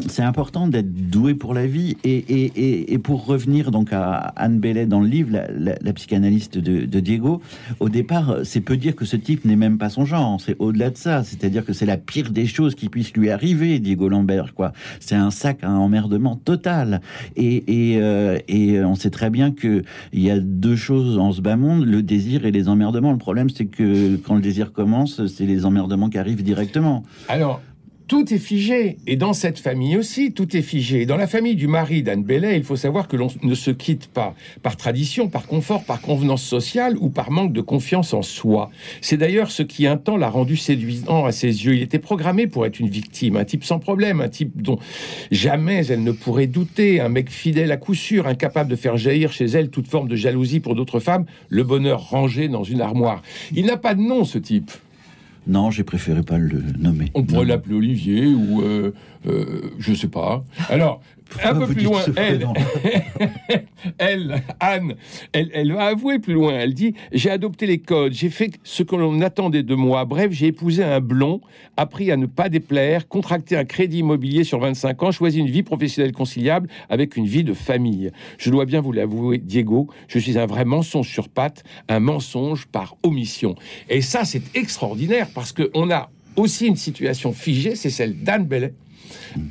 c'est 0.09 0.23
important 0.23 0.69
d'être 0.69 0.93
doué 1.11 1.35
pour 1.35 1.55
la 1.55 1.67
vie. 1.67 1.97
Et, 2.05 2.17
et, 2.17 2.93
et, 2.93 2.99
pour 2.99 3.25
revenir 3.27 3.71
donc 3.71 3.93
à 3.93 4.15
Anne 4.37 4.59
Bellet 4.59 4.87
dans 4.87 5.01
le 5.01 5.09
livre, 5.09 5.31
la, 5.33 5.93
psychanalyste 5.93 6.59
de, 6.59 7.01
Diego, 7.01 7.41
au 7.81 7.89
départ, 7.89 8.39
c'est 8.45 8.61
peu 8.61 8.77
dire 8.77 8.97
que 8.97 9.05
ce 9.05 9.17
type 9.17 9.45
n'est 9.45 9.57
même 9.57 9.79
pas 9.79 9.89
son 9.89 10.05
genre. 10.05 10.41
C'est 10.41 10.57
au-delà 10.59 10.91
de 10.91 10.97
ça. 10.97 11.25
C'est-à-dire 11.25 11.65
que 11.65 11.73
c'est 11.73 11.87
la 11.87 11.97
pire 11.97 12.31
des 12.31 12.47
choses 12.47 12.75
qui 12.75 12.89
puissent 12.89 13.15
lui 13.15 13.31
arriver, 13.31 13.79
Diego 13.79 14.09
Lambert, 14.09 14.55
quoi. 14.55 14.73
C'est 15.01 15.15
un 15.15 15.31
sac 15.31 15.63
à 15.63 15.71
emmerdement 15.71 16.34
total. 16.35 17.01
Et, 17.37 17.93
et, 17.93 17.99
euh, 18.01 18.39
et 18.49 18.83
on 18.85 18.95
sait 18.95 19.11
très 19.11 19.31
bien 19.31 19.53
qu'il 19.53 19.85
y 20.13 20.31
a 20.31 20.39
deux 20.39 20.77
choses 20.77 21.19
en 21.19 21.33
ce 21.33 21.41
bas 21.41 21.57
monde, 21.57 21.85
le 21.85 22.03
désir 22.03 22.47
et 22.47 22.51
les 22.51 22.69
emmerdements. 22.69 23.13
Le 23.13 23.19
problème, 23.19 23.51
c'est 23.51 23.67
que 23.67 24.17
quand 24.17 24.35
le 24.35 24.41
désir 24.43 24.73
commence, 24.73 25.27
c'est 25.27 25.47
les 25.47 25.65
emmerdements 25.65 26.11
qui 26.11 26.19
arrivent 26.19 26.43
directement. 26.43 27.03
Alors, 27.29 27.61
tout 28.07 28.33
est 28.33 28.39
figé. 28.39 28.99
Et 29.07 29.17
dans 29.17 29.33
cette 29.33 29.59
famille 29.59 29.97
aussi, 29.97 30.33
tout 30.33 30.57
est 30.57 30.63
figé. 30.63 31.07
Dans 31.07 31.17
la 31.17 31.27
famille 31.27 31.57
du 31.57 31.67
mari 31.67 32.03
d'Anne 32.03 32.23
Bellet, 32.23 32.57
il 32.57 32.65
faut 32.65 32.77
savoir 32.77 33.09
que 33.09 33.17
l'on 33.17 33.29
ne 33.43 33.55
se 33.55 33.71
quitte 33.71 34.09
pas 34.09 34.35
par 34.63 34.77
tradition, 34.77 35.29
par 35.29 35.47
confort, 35.47 35.85
par 35.85 36.01
convenance 36.01 36.43
sociale 36.43 36.97
ou 37.01 37.09
par 37.09 37.31
manque 37.31 37.53
de 37.53 37.61
confiance 37.61 38.13
en 38.13 38.23
soi. 38.23 38.71
C'est 39.01 39.17
d'ailleurs 39.17 39.51
ce 39.51 39.63
qui 39.63 39.87
un 39.87 39.97
temps 39.97 40.17
l'a 40.17 40.29
rendu 40.29 40.57
séduisant 40.57 41.25
à 41.25 41.33
ses 41.33 41.65
yeux. 41.65 41.75
Il 41.75 41.83
était 41.83 41.99
programmé 41.99 42.47
pour 42.47 42.67
être 42.67 42.79
une 42.79 42.89
victime, 42.89 43.37
un 43.37 43.45
type 43.45 43.65
sans 43.65 43.79
problème, 43.79 44.21
un 44.21 44.29
type 44.29 44.61
dont 44.61 44.79
jamais 45.31 45.87
elle 45.87 46.03
ne 46.03 46.13
pourrait 46.13 46.47
douter, 46.47 47.01
un 47.01 47.09
mec 47.09 47.31
fidèle 47.31 47.73
à 47.73 47.77
coup 47.77 47.95
sûr, 47.95 48.27
incapable 48.27 48.71
de 48.71 48.77
faire 48.77 48.97
jaillir 48.97 49.33
chez 49.33 49.47
elle 49.47 49.71
toute 49.71 49.89
forme 49.89 50.09
de 50.09 50.17
jalousie 50.17 50.61
pour 50.61 50.75
d'autres 50.75 51.01
femmes, 51.01 51.25
le 51.49 51.65
bonheur 51.65 52.11
rangé 52.11 52.49
dans 52.49 52.65
une 52.65 52.81
armoire. 52.81 53.23
Il 53.55 53.67
n'a 53.67 53.77
pas 53.77 53.95
de 53.95 54.01
nom, 54.01 54.25
ce 54.25 54.39
type. 54.39 54.71
Non, 55.47 55.71
j'ai 55.71 55.85
préféré 55.85 56.23
pas 56.23 56.39
le 56.39 56.63
nommer. 56.79 57.11
On 57.15 57.25
pourrait 57.25 57.45
l'appeler 57.45 57.75
Olivier 57.75 58.27
ou 58.27 58.63
euh, 58.63 58.93
euh, 59.27 59.71
je 59.79 59.93
sais 59.93 60.09
pas. 60.09 60.45
Alors, 60.69 61.03
un 61.43 61.55
peu 61.55 61.67
plus 61.67 61.83
loin, 61.83 62.03
elle, 62.17 62.47
elle, 63.99 64.43
Anne, 64.61 64.95
elle, 65.33 65.51
elle, 65.53 65.73
va 65.73 65.87
avouer 65.87 66.19
plus 66.19 66.35
loin. 66.35 66.53
Elle 66.55 66.75
dit 66.75 66.95
J'ai 67.13 67.31
adopté 67.31 67.67
les 67.67 67.79
codes, 67.79 68.13
j'ai 68.13 68.31
fait 68.31 68.53
ce 68.63 68.83
que 68.83 68.95
l'on 68.95 69.21
attendait 69.21 69.63
de 69.63 69.75
moi. 69.75 70.05
Bref, 70.05 70.33
j'ai 70.33 70.49
épousé 70.49 70.85
un 70.85 71.01
blond, 71.01 71.41
appris 71.77 72.11
à 72.11 72.17
ne 72.17 72.27
pas 72.27 72.49
déplaire, 72.49 73.09
contracté 73.09 73.57
un 73.57 73.65
crédit 73.65 73.99
immobilier 73.99 74.45
sur 74.45 74.61
25 74.61 75.03
ans, 75.03 75.13
choisi 75.13 75.41
une 75.41 75.51
vie 75.51 75.63
professionnelle 75.63 76.13
conciliable 76.13 76.69
avec 76.89 77.17
une 77.17 77.27
vie 77.27 77.45
de 77.45 77.55
famille. 77.55 78.11
Je 78.39 78.51
dois 78.51 78.65
bien 78.65 78.81
vous 78.81 78.93
l'avouer, 78.93 79.39
Diego, 79.39 79.89
je 80.09 80.19
suis 80.19 80.39
un 80.39 80.47
vrai 80.47 80.65
mensonge 80.65 81.09
sur 81.09 81.29
patte, 81.29 81.65
un 81.89 82.01
mensonge 82.01 82.67
par 82.67 82.97
omission. 83.03 83.55
Et 83.89 84.03
ça, 84.03 84.25
c'est 84.25 84.57
extraordinaire 84.57 85.29
parce 85.35 85.53
qu'on 85.53 85.91
a 85.91 86.11
aussi 86.37 86.67
une 86.67 86.77
situation 86.77 87.33
figée, 87.33 87.77
c'est 87.77 87.91
celle 87.91 88.23
d'Anne 88.23 88.47
Bellet 88.47 88.75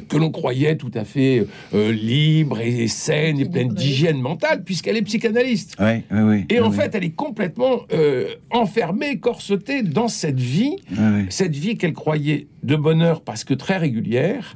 que 0.07 0.17
l'on 0.17 0.31
croyait 0.31 0.77
tout 0.77 0.91
à 0.93 1.03
fait 1.03 1.45
euh, 1.73 1.91
libre 1.91 2.59
et 2.59 2.87
saine 2.87 3.39
et 3.39 3.45
pleine 3.45 3.69
d'hygiène 3.69 4.19
mentale, 4.21 4.63
puisqu'elle 4.63 4.97
est 4.97 5.01
psychanalyste. 5.03 5.75
et 6.49 6.59
en 6.59 6.71
fait, 6.71 6.95
elle 6.95 7.03
est 7.03 7.15
complètement 7.15 7.81
euh, 7.93 8.27
enfermée, 8.51 9.19
corsetée 9.19 9.83
dans 9.83 10.07
cette 10.07 10.39
vie, 10.39 10.75
cette 11.29 11.55
vie 11.55 11.77
qu'elle 11.77 11.93
croyait 11.93 12.47
de 12.63 12.75
bonheur 12.75 13.21
parce 13.21 13.43
que 13.43 13.53
très 13.53 13.77
régulière. 13.77 14.55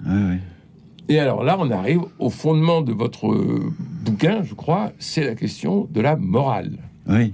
Et 1.10 1.20
alors 1.20 1.44
là, 1.44 1.58
on 1.60 1.72
arrive 1.72 2.02
au 2.20 2.30
fondement 2.30 2.82
de 2.82 2.92
votre 2.92 3.32
euh, 3.32 3.72
bouquin, 4.04 4.44
je 4.44 4.54
crois, 4.54 4.92
c'est 5.00 5.24
la 5.24 5.36
question 5.36 5.88
de 5.90 6.02
la 6.02 6.18
morale. 6.18 6.78
Oui. 7.10 7.34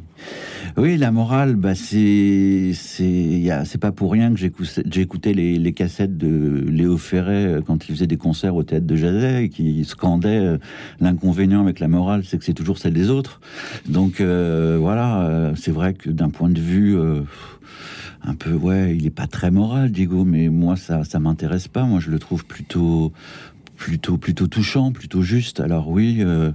Oui, 0.78 0.98
la 0.98 1.12
morale, 1.12 1.56
bah 1.56 1.76
c'est 1.76 2.72
c'est 2.74 3.78
pas 3.80 3.92
pour 3.92 4.12
rien 4.12 4.34
que 4.34 4.40
j'écoutais 4.40 5.34
les, 5.34 5.74
cassettes 5.74 6.18
de 6.18 6.66
Léo 6.68 6.98
Ferret 6.98 7.46
euh, 7.46 7.62
quand 7.62 7.88
il 7.88 7.92
faisait 7.94 8.08
des 8.08 8.18
concerts 8.18 8.56
au 8.56 8.64
théâtre 8.64 8.86
de 8.86 8.96
Jazet 8.96 9.46
et 9.46 9.50
qui 9.50 9.84
scandait 9.86 10.40
euh, 10.40 10.58
l'inconvénient 11.00 11.62
avec 11.62 11.80
la 11.80 11.88
morale, 11.88 12.24
c'est 12.26 12.38
que 12.38 12.46
c'est 12.46 12.54
toujours 12.54 12.80
celle 12.80 12.94
des 12.94 13.10
autres. 13.10 13.40
Donc 13.88 14.20
euh, 14.20 14.78
voilà, 14.80 15.54
c'est 15.56 15.72
vrai 15.72 15.94
que 15.94 16.10
d'un 16.10 16.30
point 16.30 16.50
de 16.50 16.60
vue 16.60 16.98
un 18.24 18.36
peu 18.36 18.54
ouais, 18.54 18.96
il 18.96 19.06
est 19.06 19.12
pas 19.12 19.28
très 19.28 19.52
moral, 19.52 19.92
Diego, 19.92 20.24
mais 20.24 20.50
moi 20.50 20.76
ça 20.76 21.04
ça 21.04 21.20
m'intéresse 21.20 21.68
pas. 21.68 21.84
Moi 21.84 22.00
je 22.00 22.10
le 22.10 22.20
trouve 22.20 22.46
plutôt 22.46 23.12
plutôt 23.84 24.18
plutôt 24.18 24.48
touchant, 24.48 24.94
plutôt 24.94 25.24
juste. 25.24 25.60
Alors 25.60 25.90
oui, 25.90 26.20
euh, 26.22 26.52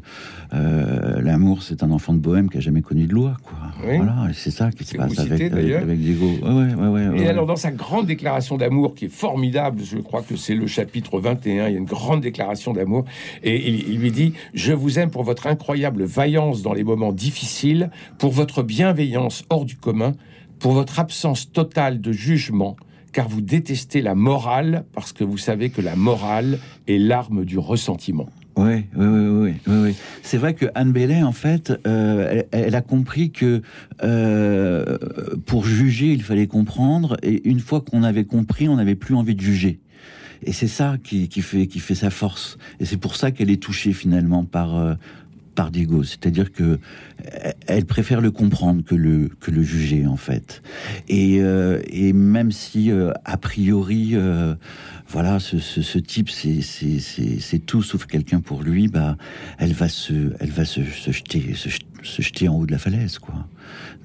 euh, 0.55 1.21
l'amour, 1.21 1.63
c'est 1.63 1.83
un 1.83 1.91
enfant 1.91 2.15
de 2.15 2.19
bohème 2.19 2.49
qui 2.49 2.57
a 2.57 2.61
jamais 2.61 2.81
connu 2.81 3.07
de 3.07 3.13
loi, 3.13 3.37
quoi. 3.43 3.59
Voilà, 3.83 4.29
c'est 4.33 4.51
ça 4.51 4.71
qui 4.71 4.85
se 4.85 4.97
passe 4.97 5.19
avec, 5.19 5.53
avec, 5.53 6.01
Diego. 6.01 6.27
et 7.17 7.29
alors 7.29 7.45
dans 7.45 7.57
sa 7.57 7.71
grande 7.71 8.07
déclaration 8.07 8.57
d'amour, 8.57 8.95
qui 8.95 9.05
est 9.07 9.13
formidable, 9.13 9.83
je 9.85 9.99
crois 9.99 10.23
que 10.23 10.37
c'est 10.37 10.55
le 10.55 10.67
chapitre 10.67 11.21
21, 11.21 11.69
il 11.69 11.73
y 11.73 11.77
a 11.77 11.79
une 11.79 11.85
grande 11.85 12.23
déclaration 12.23 12.73
d'amour, 12.73 13.05
et 13.43 13.69
il, 13.69 13.91
il 13.91 14.01
lui 14.01 14.11
dit 14.11 14.33
je 14.55 14.73
vous 14.73 14.99
aime 14.99 15.11
pour 15.11 15.23
votre 15.23 15.47
incroyable 15.49 16.05
vaillance 16.05 16.63
dans 16.63 16.73
les 16.73 16.85
moments 16.85 17.13
difficiles, 17.13 17.91
pour 18.17 18.33
votre 18.33 18.63
bienveillance 18.63 19.45
hors 19.51 19.67
du 19.67 19.77
commun, 19.77 20.15
pour 20.59 20.73
votre 20.73 20.99
absence 20.99 21.53
totale 21.53 22.01
de 22.01 22.11
jugement 22.11 22.77
car 23.19 23.29
vous 23.29 23.41
détestez 23.41 24.01
la 24.01 24.15
morale 24.15 24.85
parce 24.93 25.13
que 25.13 25.25
vous 25.25 25.39
savez 25.39 25.71
que 25.71 25.81
la 25.81 25.97
morale 25.97 26.61
est 26.87 26.99
l'arme 26.99 27.45
du 27.45 27.59
ressentiment. 27.59 28.29
Oui, 28.55 28.85
oui, 28.95 29.07
oui, 29.07 29.55
oui, 29.67 29.75
oui. 29.83 29.97
C'est 30.23 30.37
vrai 30.37 30.55
que 30.55 30.67
Anne 30.77 30.93
Bellet, 30.93 31.25
en 31.25 31.33
fait, 31.33 31.73
euh, 31.89 32.45
elle, 32.53 32.77
a 32.77 32.81
compris 32.81 33.33
que 33.33 33.63
euh, 34.05 34.99
pour 35.47 35.65
juger, 35.65 36.13
il 36.13 36.23
fallait 36.23 36.47
comprendre, 36.47 37.17
et 37.25 37.49
une 37.49 37.59
fois 37.59 37.81
qu'on 37.81 38.05
avait 38.05 38.23
compris, 38.23 38.69
on 38.69 38.77
n'avait 38.77 38.95
plus 38.95 39.17
envie 39.17 39.35
de 39.35 39.41
juger. 39.41 39.81
Et 40.45 40.53
c'est 40.53 40.69
ça 40.69 40.97
qui, 41.03 41.29
fait, 41.43 41.67
qui 41.67 41.81
fait 41.81 41.97
sa 41.97 42.11
force. 42.11 42.57
Et 42.79 42.85
c'est 42.85 42.99
pour 42.99 43.17
ça 43.17 43.33
qu'elle 43.33 43.51
est 43.51 43.61
touchée 43.61 43.93
finalement 43.93 44.45
par, 44.45 44.77
euh, 44.77 44.95
par 45.59 45.73
Diego. 45.73 46.05
C'est-à-dire 46.05 46.53
que 46.53 46.79
elle 47.67 47.85
préfère 47.85 48.21
le 48.21 48.31
comprendre 48.31 48.85
que 48.85 48.95
le, 48.95 49.29
que 49.41 49.51
le 49.51 49.65
juger, 49.65 50.07
en 50.07 50.17
fait. 50.17 50.63
Et, 51.09 51.39
euh, 51.41 51.81
et 51.89 52.13
même 52.13 52.53
si, 52.53 52.93
euh, 52.93 53.11
a 53.25 53.37
priori, 53.39 54.11
euh, 54.13 54.55
voilà, 55.09 55.41
ce, 55.41 55.59
ce, 55.59 55.83
ce 55.83 55.99
type, 55.99 56.31
c'est 56.31 57.59
tout 57.67 57.83
sauf 57.83 58.07
quelqu'un 58.07 58.39
pour 58.39 58.63
lui, 58.63 58.87
bah, 58.87 59.17
elle 59.59 59.73
va 59.73 59.89
se, 59.89 60.33
elle 60.39 60.51
va 60.51 60.65
se, 60.65 60.85
se 60.85 61.11
jeter, 61.11 61.55
se, 61.55 61.71
se, 62.05 62.23
jeter 62.23 62.49
en 62.49 62.55
haut 62.55 62.67
de 62.67 62.73
la 62.73 62.79
falaise, 62.79 63.19
quoi, 63.19 63.49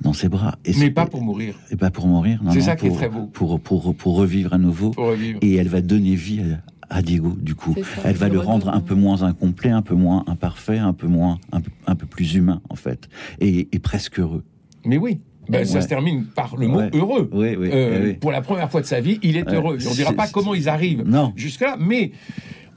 dans 0.02 0.14
ses 0.14 0.30
bras. 0.30 0.58
Et 0.66 0.74
Mais 0.80 0.90
pas 0.90 1.06
pour 1.06 1.22
mourir. 1.22 1.54
Et 1.70 1.76
pas 1.76 1.92
pour 1.92 2.08
mourir, 2.08 2.42
non. 2.42 2.52
C'est 2.52 2.62
ça 2.62 2.76
qui 2.76 2.88
est 2.88 2.96
très 2.96 3.10
beau. 3.10 3.28
Pour, 3.28 3.60
pour, 3.60 3.96
pour 3.96 4.16
revivre 4.16 4.54
à 4.54 4.58
nouveau. 4.58 4.90
Pour 4.90 5.06
revivre. 5.06 5.38
Et 5.44 5.54
elle 5.54 5.70
va 5.70 5.82
donner 5.82 6.16
vie 6.16 6.40
à, 6.40 6.73
à 6.94 7.02
Diego, 7.02 7.36
du 7.40 7.56
coup. 7.56 7.76
Elle 8.06 8.16
va 8.16 8.30
le 8.30 8.40
rendre 8.40 8.70
un 8.70 8.80
peu 8.80 8.96
moins 8.96 9.24
incomplet, 9.24 9.72
un 9.72 9.82
peu 9.82 9.96
moins 9.96 10.24
imparfait, 10.28 10.78
un 10.78 10.94
peu 10.94 11.08
moins, 11.08 11.40
un 11.52 11.60
peu, 11.60 11.72
un 11.88 11.96
peu 11.96 12.06
plus 12.06 12.36
humain, 12.36 12.62
en 12.70 12.76
fait, 12.76 13.10
et, 13.40 13.68
presque 13.80 14.20
heureux. 14.20 14.44
Mais 14.86 14.98
oui. 14.98 15.20
Ben, 15.50 15.66
ça 15.66 15.82
se 15.82 15.90
termine 15.90 16.24
par 16.24 16.56
le 16.56 16.68
mot 16.68 16.82
heureux. 16.94 17.30
Oui, 17.34 17.58
euh, 17.60 18.06
oui, 18.06 18.14
Pour 18.14 18.32
la 18.32 18.42
première 18.42 18.72
fois 18.72 18.80
de 18.80 18.86
sa 18.86 19.02
vie, 19.02 19.20
il 19.24 19.36
est 19.36 19.50
heureux. 19.50 19.78
On 19.86 19.90
ne 19.90 19.96
dira 19.96 20.14
pas 20.14 20.28
comment 20.28 20.54
ils 20.54 20.70
arrivent 20.70 21.04
jusque-là, 21.36 21.76
mais 21.78 22.12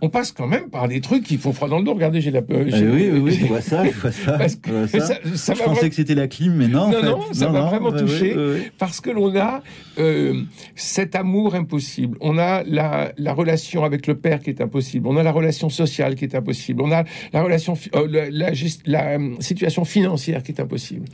on 0.02 0.08
passe 0.08 0.32
quand 0.32 0.46
même 0.46 0.68
par 0.68 0.88
des 0.88 1.00
trucs 1.00 1.24
qui 1.24 1.38
font 1.38 1.52
froid 1.52 1.68
dans 1.68 1.78
le 1.78 1.84
dos. 1.84 1.94
Regardez, 1.94 2.20
j'ai 2.20 2.30
la 2.30 2.42
peur. 2.42 2.60
oui, 2.64 2.72
oui, 2.72 3.10
oui, 3.18 3.32
je 3.32 3.46
vois 3.46 3.60
ça, 3.60 3.84
je 3.84 3.98
vois 3.98 4.10
ça. 4.48 5.08
ça. 5.34 5.54
je 5.54 5.62
pensais 5.62 5.88
que 5.88 5.94
c'était 5.94 6.14
la 6.14 6.28
clim, 6.28 6.54
mais 6.54 6.68
non. 6.68 6.90
Non, 6.90 7.02
non, 7.02 7.20
ça 7.32 7.48
m'a 7.48 7.62
vraiment 7.62 7.92
touché 7.92 8.36
parce 8.78 9.00
que 9.00 9.10
l'on 9.10 9.34
a 9.36 9.62
euh, 9.98 10.42
cet 10.74 11.14
amour 11.14 11.54
impossible. 11.54 12.18
On 12.20 12.38
a 12.38 12.62
la, 12.64 13.12
la, 13.16 13.32
relation 13.32 13.84
avec 13.84 14.06
le 14.06 14.16
père 14.16 14.40
qui 14.40 14.50
est 14.50 14.60
impossible. 14.60 15.06
On 15.08 15.16
a 15.16 15.22
la 15.22 15.32
relation 15.32 15.70
sociale 15.70 16.14
qui 16.14 16.24
est 16.24 16.34
impossible. 16.34 16.82
On 16.82 16.92
a 16.92 17.04
la 17.32 17.42
relation, 17.42 17.74
euh, 17.94 18.28
la, 18.30 18.50
la, 18.86 19.08
euh, 19.14 19.34
situation 19.40 19.84
financière 19.84 20.42
qui 20.42 20.52
est 20.52 20.60
impossible. 20.60 21.06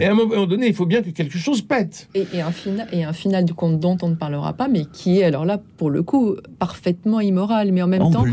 Et 0.00 0.04
à 0.04 0.12
un 0.12 0.14
moment 0.14 0.46
donné, 0.46 0.68
il 0.68 0.74
faut 0.74 0.86
bien 0.86 1.02
que 1.02 1.10
quelque 1.10 1.38
chose 1.38 1.62
pète. 1.62 2.08
Et, 2.14 2.26
et 2.32 2.40
un, 2.40 2.52
final, 2.52 2.88
et 2.92 3.04
un 3.04 3.12
final 3.12 3.44
du 3.44 3.54
conte 3.54 3.80
dont 3.80 3.96
on 4.02 4.08
ne 4.08 4.14
parlera 4.14 4.52
pas, 4.52 4.68
mais 4.68 4.84
qui 4.84 5.20
est 5.20 5.24
alors 5.24 5.44
là, 5.44 5.60
pour 5.76 5.90
le 5.90 6.02
coup, 6.02 6.36
parfaitement 6.58 7.20
immoral, 7.20 7.72
mais 7.72 7.82
en 7.82 7.88
même 7.88 8.10
temps 8.10 8.24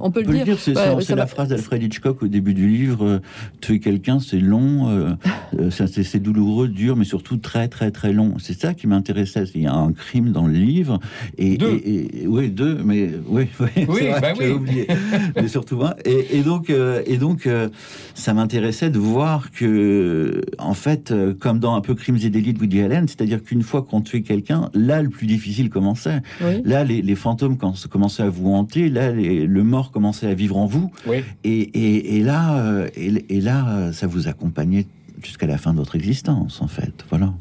on, 0.00 0.10
peut, 0.10 0.22
le 0.22 0.44
dire. 0.44 0.58
C'est 0.58 1.14
la 1.14 1.26
phrase 1.26 1.48
d'Alfred 1.48 1.82
Hitchcock 1.82 2.22
au 2.22 2.28
début 2.28 2.54
du 2.54 2.68
livre. 2.68 3.04
Euh, 3.04 3.18
tuer 3.60 3.80
quelqu'un, 3.80 4.18
c'est 4.18 4.40
long, 4.40 4.88
euh, 4.88 5.10
euh, 5.58 5.70
c'est 5.70 6.18
douloureux, 6.18 6.68
dur, 6.68 6.96
mais 6.96 7.04
surtout 7.04 7.36
très 7.36 7.68
très 7.68 7.90
très 7.90 8.12
long. 8.12 8.34
C'est 8.38 8.58
ça 8.58 8.74
qui 8.74 8.86
m'intéressait. 8.86 9.44
Il 9.54 9.62
y 9.62 9.66
a 9.66 9.74
un 9.74 9.92
crime 9.92 10.32
dans 10.32 10.46
le 10.46 10.54
livre 10.54 10.98
et, 11.38 11.56
deux. 11.56 11.80
oui 12.26 12.50
deux, 12.50 12.78
mais 12.84 13.10
oui, 13.28 13.48
oui, 13.60 13.86
oui, 13.88 14.00
bah 14.20 14.32
oui. 14.38 14.50
oublié, 14.50 14.86
mais 15.36 15.48
surtout 15.48 15.82
un. 15.82 15.94
Et, 16.04 16.42
donc 16.42 16.70
et 16.70 17.16
donc 17.16 17.48
ça 18.14 18.34
m'intéressait 18.34 18.90
de 18.90 18.98
voir 18.98 19.50
que 19.52 20.42
en 20.58 20.74
fait, 20.74 21.14
comme 21.38 21.58
dans 21.58 21.74
un 21.74 21.80
peu 21.80 21.94
Crimes 21.94 22.18
et 22.22 22.30
délits 22.30 22.52
de 22.52 22.60
Woody 22.60 22.80
Allen, 22.80 23.06
c'est-à-dire 23.08 23.42
qu'une 23.42 23.62
fois 23.62 23.82
qu'on 23.82 24.00
tuait 24.00 24.22
quelqu'un, 24.22 24.70
là 24.74 25.02
le 25.02 25.08
plus 25.08 25.26
difficile 25.26 25.70
commençait. 25.70 26.22
Là 26.64 26.84
les, 26.84 27.02
les 27.02 27.14
fantômes 27.14 27.56
commençaient 27.56 28.22
à 28.22 28.30
vous 28.30 28.52
hanter 28.52 28.88
là, 28.92 29.12
le 29.12 29.62
mort 29.62 29.90
commençait 29.90 30.26
à 30.26 30.34
vivre 30.34 30.56
en 30.56 30.66
vous. 30.66 30.90
Et, 31.44 32.22
là, 32.22 32.58
euh, 32.58 32.88
et, 32.96 33.40
là, 33.40 33.92
ça 33.92 34.06
vous 34.06 34.28
accompagnait 34.28 34.86
jusqu'à 35.22 35.46
la 35.46 35.58
fin 35.58 35.72
de 35.72 35.78
votre 35.78 35.96
existence, 35.96 36.60
en 36.62 36.68
fait. 36.68 37.04
Voilà. 37.10 37.32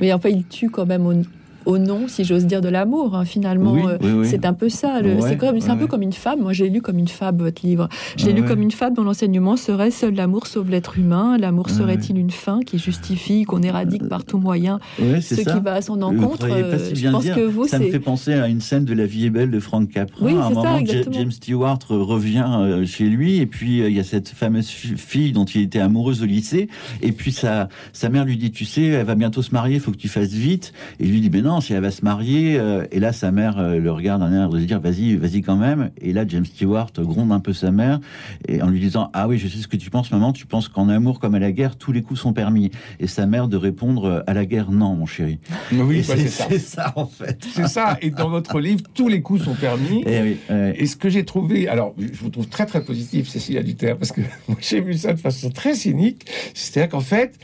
Mais 0.00 0.12
enfin, 0.12 0.28
il 0.28 0.44
tue 0.44 0.70
quand 0.70 0.86
même 0.86 1.24
au 1.68 1.76
nom, 1.76 2.08
si 2.08 2.24
j'ose 2.24 2.46
dire, 2.46 2.62
de 2.62 2.68
l'amour. 2.70 3.14
Hein, 3.14 3.26
finalement, 3.26 3.76
euh, 3.76 4.24
c'est 4.24 4.46
un 4.46 4.54
peu 4.54 4.70
ça. 4.70 5.00
c'est 5.20 5.70
un 5.70 5.76
peu 5.76 5.86
comme 5.86 6.02
une 6.02 6.14
femme. 6.14 6.40
Moi, 6.40 6.54
j'ai 6.54 6.70
lu 6.70 6.80
comme 6.80 6.98
une 6.98 7.08
femme 7.08 7.36
votre 7.36 7.64
livre. 7.64 7.88
J'ai 8.16 8.32
lu 8.32 8.42
comme 8.42 8.62
une 8.62 8.70
femme 8.70 8.94
dont 8.94 9.04
l'enseignement 9.04 9.56
serait 9.56 9.90
seul 9.90 10.14
l'amour 10.14 10.46
sauve 10.46 10.70
l'être 10.70 10.98
humain. 10.98 11.36
L'amour 11.38 11.68
serait-il 11.68 12.18
une 12.18 12.30
fin 12.30 12.60
qui 12.60 12.78
justifie 12.78 13.44
qu'on 13.44 13.62
éradique 13.62 14.08
par 14.08 14.24
tout 14.24 14.38
moyen 14.38 14.80
ce 14.98 15.34
qui 15.34 15.60
va 15.60 15.74
à 15.74 15.82
son 15.82 16.00
encontre 16.00 16.46
euh, 16.50 16.78
Je 16.94 17.08
pense 17.10 17.26
que 17.26 17.46
vous, 17.46 17.68
ça 17.68 17.78
me 17.78 17.90
fait 17.90 18.00
penser 18.00 18.32
à 18.32 18.48
une 18.48 18.62
scène 18.62 18.86
de 18.86 18.94
La 18.94 19.04
vie 19.04 19.26
est 19.26 19.30
belle 19.30 19.50
de 19.50 19.60
Frank 19.60 19.90
Capra. 19.90 20.24
Oui, 20.24 20.34
à 20.34 20.46
un 20.46 20.50
moment, 20.50 20.80
James 20.84 21.30
Stewart 21.30 21.78
revient 21.90 22.48
euh, 22.48 22.86
chez 22.86 23.04
lui 23.04 23.36
et 23.36 23.46
puis 23.46 23.80
il 23.80 23.92
y 23.92 24.00
a 24.00 24.04
cette 24.04 24.28
fameuse 24.28 24.68
fille 24.68 25.32
dont 25.32 25.44
il 25.44 25.60
était 25.60 25.80
amoureuse 25.80 26.22
au 26.22 26.26
lycée 26.26 26.68
et 27.02 27.12
puis 27.12 27.30
sa 27.30 27.68
sa 27.92 28.08
mère 28.08 28.24
lui 28.24 28.38
dit 28.38 28.50
tu 28.50 28.64
sais 28.64 28.84
elle 28.84 29.06
va 29.06 29.14
bientôt 29.14 29.42
se 29.42 29.50
marier, 29.52 29.74
il 29.74 29.80
faut 29.80 29.92
que 29.92 29.98
tu 29.98 30.08
fasses 30.08 30.32
vite. 30.32 30.72
Et 30.98 31.04
lui 31.04 31.20
dit 31.20 31.28
ben 31.28 31.42
non 31.42 31.57
si 31.60 31.72
elle 31.72 31.82
va 31.82 31.90
se 31.90 32.04
marier. 32.04 32.58
Euh, 32.58 32.86
et 32.90 33.00
là, 33.00 33.12
sa 33.12 33.30
mère 33.30 33.58
euh, 33.58 33.78
le 33.78 33.90
regarde 33.90 34.22
en 34.22 34.32
air 34.32 34.48
de 34.48 34.58
se 34.58 34.64
dire, 34.64 34.80
vas-y, 34.80 35.16
vas-y 35.16 35.42
quand 35.42 35.56
même. 35.56 35.90
Et 36.00 36.12
là, 36.12 36.24
James 36.26 36.44
Stewart 36.44 36.90
gronde 36.98 37.32
un 37.32 37.40
peu 37.40 37.52
sa 37.52 37.70
mère 37.70 38.00
et 38.46 38.62
en 38.62 38.68
lui 38.68 38.80
disant, 38.80 39.10
ah 39.12 39.28
oui, 39.28 39.38
je 39.38 39.48
sais 39.48 39.58
ce 39.58 39.68
que 39.68 39.76
tu 39.76 39.90
penses, 39.90 40.10
maman. 40.10 40.32
Tu 40.32 40.46
penses 40.46 40.68
qu'en 40.68 40.88
amour 40.88 41.20
comme 41.20 41.34
à 41.34 41.38
la 41.38 41.52
guerre, 41.52 41.76
tous 41.76 41.92
les 41.92 42.02
coups 42.02 42.20
sont 42.20 42.32
permis. 42.32 42.70
Et 43.00 43.06
sa 43.06 43.26
mère 43.26 43.48
de 43.48 43.56
répondre, 43.56 44.04
euh, 44.04 44.20
à 44.26 44.34
la 44.34 44.46
guerre, 44.46 44.70
non, 44.70 44.94
mon 44.94 45.06
chéri. 45.06 45.38
Oui, 45.72 46.04
bah, 46.06 46.14
c'est 46.16 46.58
ça. 46.58 46.92
En 46.96 47.06
fait. 47.06 47.46
C'est 47.54 47.68
ça. 47.68 47.98
Et 48.00 48.10
dans 48.10 48.28
votre 48.28 48.60
livre, 48.60 48.82
tous 48.94 49.08
les 49.08 49.22
coups 49.22 49.44
sont 49.44 49.54
permis. 49.54 50.02
Et, 50.06 50.36
eh 50.50 50.82
et 50.82 50.86
ce 50.86 50.96
que 50.96 51.08
j'ai 51.08 51.24
trouvé, 51.24 51.68
alors, 51.68 51.94
je 51.98 52.18
vous 52.20 52.30
trouve 52.30 52.48
très, 52.48 52.66
très 52.66 52.82
positif, 52.84 53.28
Cécilia 53.28 53.62
Duterre, 53.62 53.96
parce 53.96 54.12
que 54.12 54.20
j'ai 54.60 54.80
vu 54.80 54.94
ça 54.94 55.12
de 55.12 55.20
façon 55.20 55.50
très 55.50 55.74
cynique. 55.74 56.26
C'est-à-dire 56.54 56.90
qu'en 56.90 57.00
fait, 57.00 57.38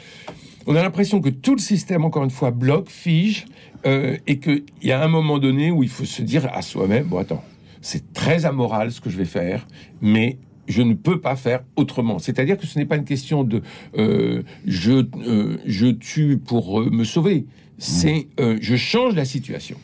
on 0.67 0.77
a 0.77 0.83
l'impression 0.83 1.21
que 1.21 1.29
tout 1.29 1.55
le 1.55 1.61
système, 1.61 2.05
encore 2.05 2.25
une 2.25 2.31
fois, 2.31 2.51
bloque, 2.51 2.89
fige, 2.89 3.47
euh, 3.87 4.17
et 4.27 4.39
qu'il 4.39 4.65
y 4.83 4.93
a 4.93 5.03
un 5.03 5.09
moment 5.09 5.39
donné 5.39 5.71
où 5.71 5.83
il 5.83 5.89
faut 5.89 6.05
se 6.05 6.23
dire 6.23 6.49
à 6.53 6.63
soi-même, 6.63 7.07
bon 7.07 7.19
attends, 7.19 7.45
c'est 7.83 8.13
très 8.13 8.47
amoral 8.47 8.93
ce 8.93 9.01
que 9.01 9.11
je 9.11 9.17
vais 9.17 9.25
faire, 9.25 9.67
mais 10.01 10.39
je 10.67 10.83
ne 10.83 10.95
peux 10.95 11.21
pas 11.21 11.37
faire 11.37 11.63
autrement. 11.77 12.19
C'est-à-dire 12.19 12.57
que 12.57 12.67
ce 12.67 12.79
n'est 12.79 12.87
pas 12.87 12.97
une 12.97 13.05
question 13.05 13.45
de 13.45 13.63
euh, 13.99 14.43
je, 14.67 15.05
euh, 15.27 15.59
je 15.67 15.89
tue 15.89 16.39
pour 16.39 16.81
me 16.81 17.05
sauver, 17.05 17.47
c'est 17.79 18.29
je 18.39 18.77
change 18.77 19.15
la 19.15 19.25
situation. 19.25 19.77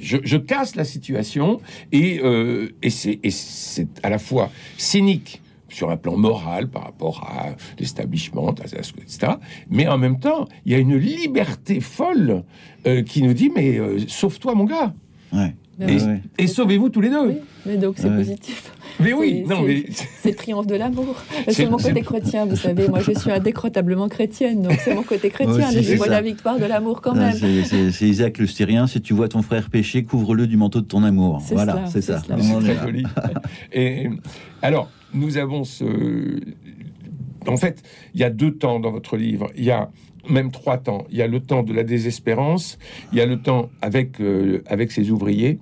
Je, 0.00 0.16
je, 0.24 0.36
casse 0.36 0.74
la 0.74 0.84
situation 0.84 1.60
et, 1.92 2.20
et 2.82 2.90
c'est 2.90 3.88
à 4.02 4.10
la 4.10 4.18
fois 4.18 4.50
cynique 4.76 5.40
sur 5.68 5.90
un 5.90 5.96
plan 5.96 6.16
moral 6.16 6.68
par 6.68 6.84
rapport 6.84 7.24
à 7.24 7.50
l'establishment, 7.78 8.54
etc. 8.62 9.34
Mais 9.68 9.86
en 9.86 9.98
même 9.98 10.18
temps, 10.18 10.46
il 10.64 10.72
y 10.72 10.74
a 10.74 10.78
une 10.78 10.96
liberté 10.96 11.80
folle 11.80 12.44
euh, 12.86 13.02
qui 13.02 13.22
nous 13.22 13.34
dit 13.34 13.50
mais 13.54 13.78
euh, 13.78 13.98
sauve-toi 14.08 14.54
mon 14.54 14.64
gars. 14.64 14.94
Et, 16.38 16.46
sauvez-vous 16.46 16.88
tous 16.88 17.00
les 17.00 17.10
deux. 17.10 17.40
mais 17.66 17.76
donc 17.76 17.96
c'est 17.98 18.10
positif. 18.10 18.72
Mais 19.00 19.12
oui, 19.12 19.44
non, 19.48 19.62
mais 19.62 19.84
c'est 20.22 20.34
triomphe 20.34 20.66
de 20.66 20.74
l'amour. 20.74 21.14
C'est 21.48 21.66
mon 21.66 21.76
côté 21.76 22.00
chrétien, 22.00 22.46
vous 22.46 22.56
savez. 22.56 22.88
Moi, 22.88 23.00
je 23.00 23.12
suis 23.12 23.30
indécrotablement 23.30 24.08
chrétienne, 24.08 24.62
donc 24.62 24.72
c'est 24.80 24.94
mon 24.94 25.02
côté 25.02 25.30
chrétien. 25.30 25.70
je 25.70 25.96
vois 25.96 26.08
la 26.08 26.22
victoire 26.22 26.58
de 26.58 26.64
l'amour 26.64 27.00
quand 27.00 27.14
même. 27.14 27.34
C'est 27.34 28.08
Isaac 28.08 28.38
le 28.38 28.46
Syrien. 28.46 28.86
Si 28.86 29.00
tu 29.00 29.14
vois 29.14 29.28
ton 29.28 29.42
frère 29.42 29.70
pécher, 29.70 30.04
couvre-le 30.04 30.46
du 30.46 30.56
manteau 30.56 30.80
de 30.80 30.86
ton 30.86 31.04
amour. 31.04 31.42
Voilà, 31.50 31.86
c'est 31.86 32.02
ça. 32.02 32.20
C'est 32.20 32.60
très 32.60 32.78
joli. 32.82 33.04
Et 33.72 34.10
alors, 34.62 34.90
nous 35.14 35.36
avons 35.38 35.64
ce... 35.64 35.84
En 37.46 37.56
fait, 37.56 37.82
il 38.14 38.20
y 38.20 38.24
a 38.24 38.30
deux 38.30 38.50
temps 38.50 38.80
dans 38.80 38.90
votre 38.90 39.16
livre. 39.16 39.48
Il 39.56 39.64
y 39.64 39.70
a 39.70 39.90
même 40.28 40.50
trois 40.50 40.78
temps. 40.78 41.06
Il 41.10 41.16
y 41.16 41.22
a 41.22 41.26
le 41.26 41.40
temps 41.40 41.62
de 41.62 41.72
la 41.72 41.82
désespérance, 41.82 42.78
il 43.12 43.18
y 43.18 43.20
a 43.20 43.26
le 43.26 43.38
temps 43.38 43.70
avec, 43.82 44.20
euh, 44.20 44.62
avec 44.66 44.92
ses 44.92 45.10
ouvriers 45.10 45.58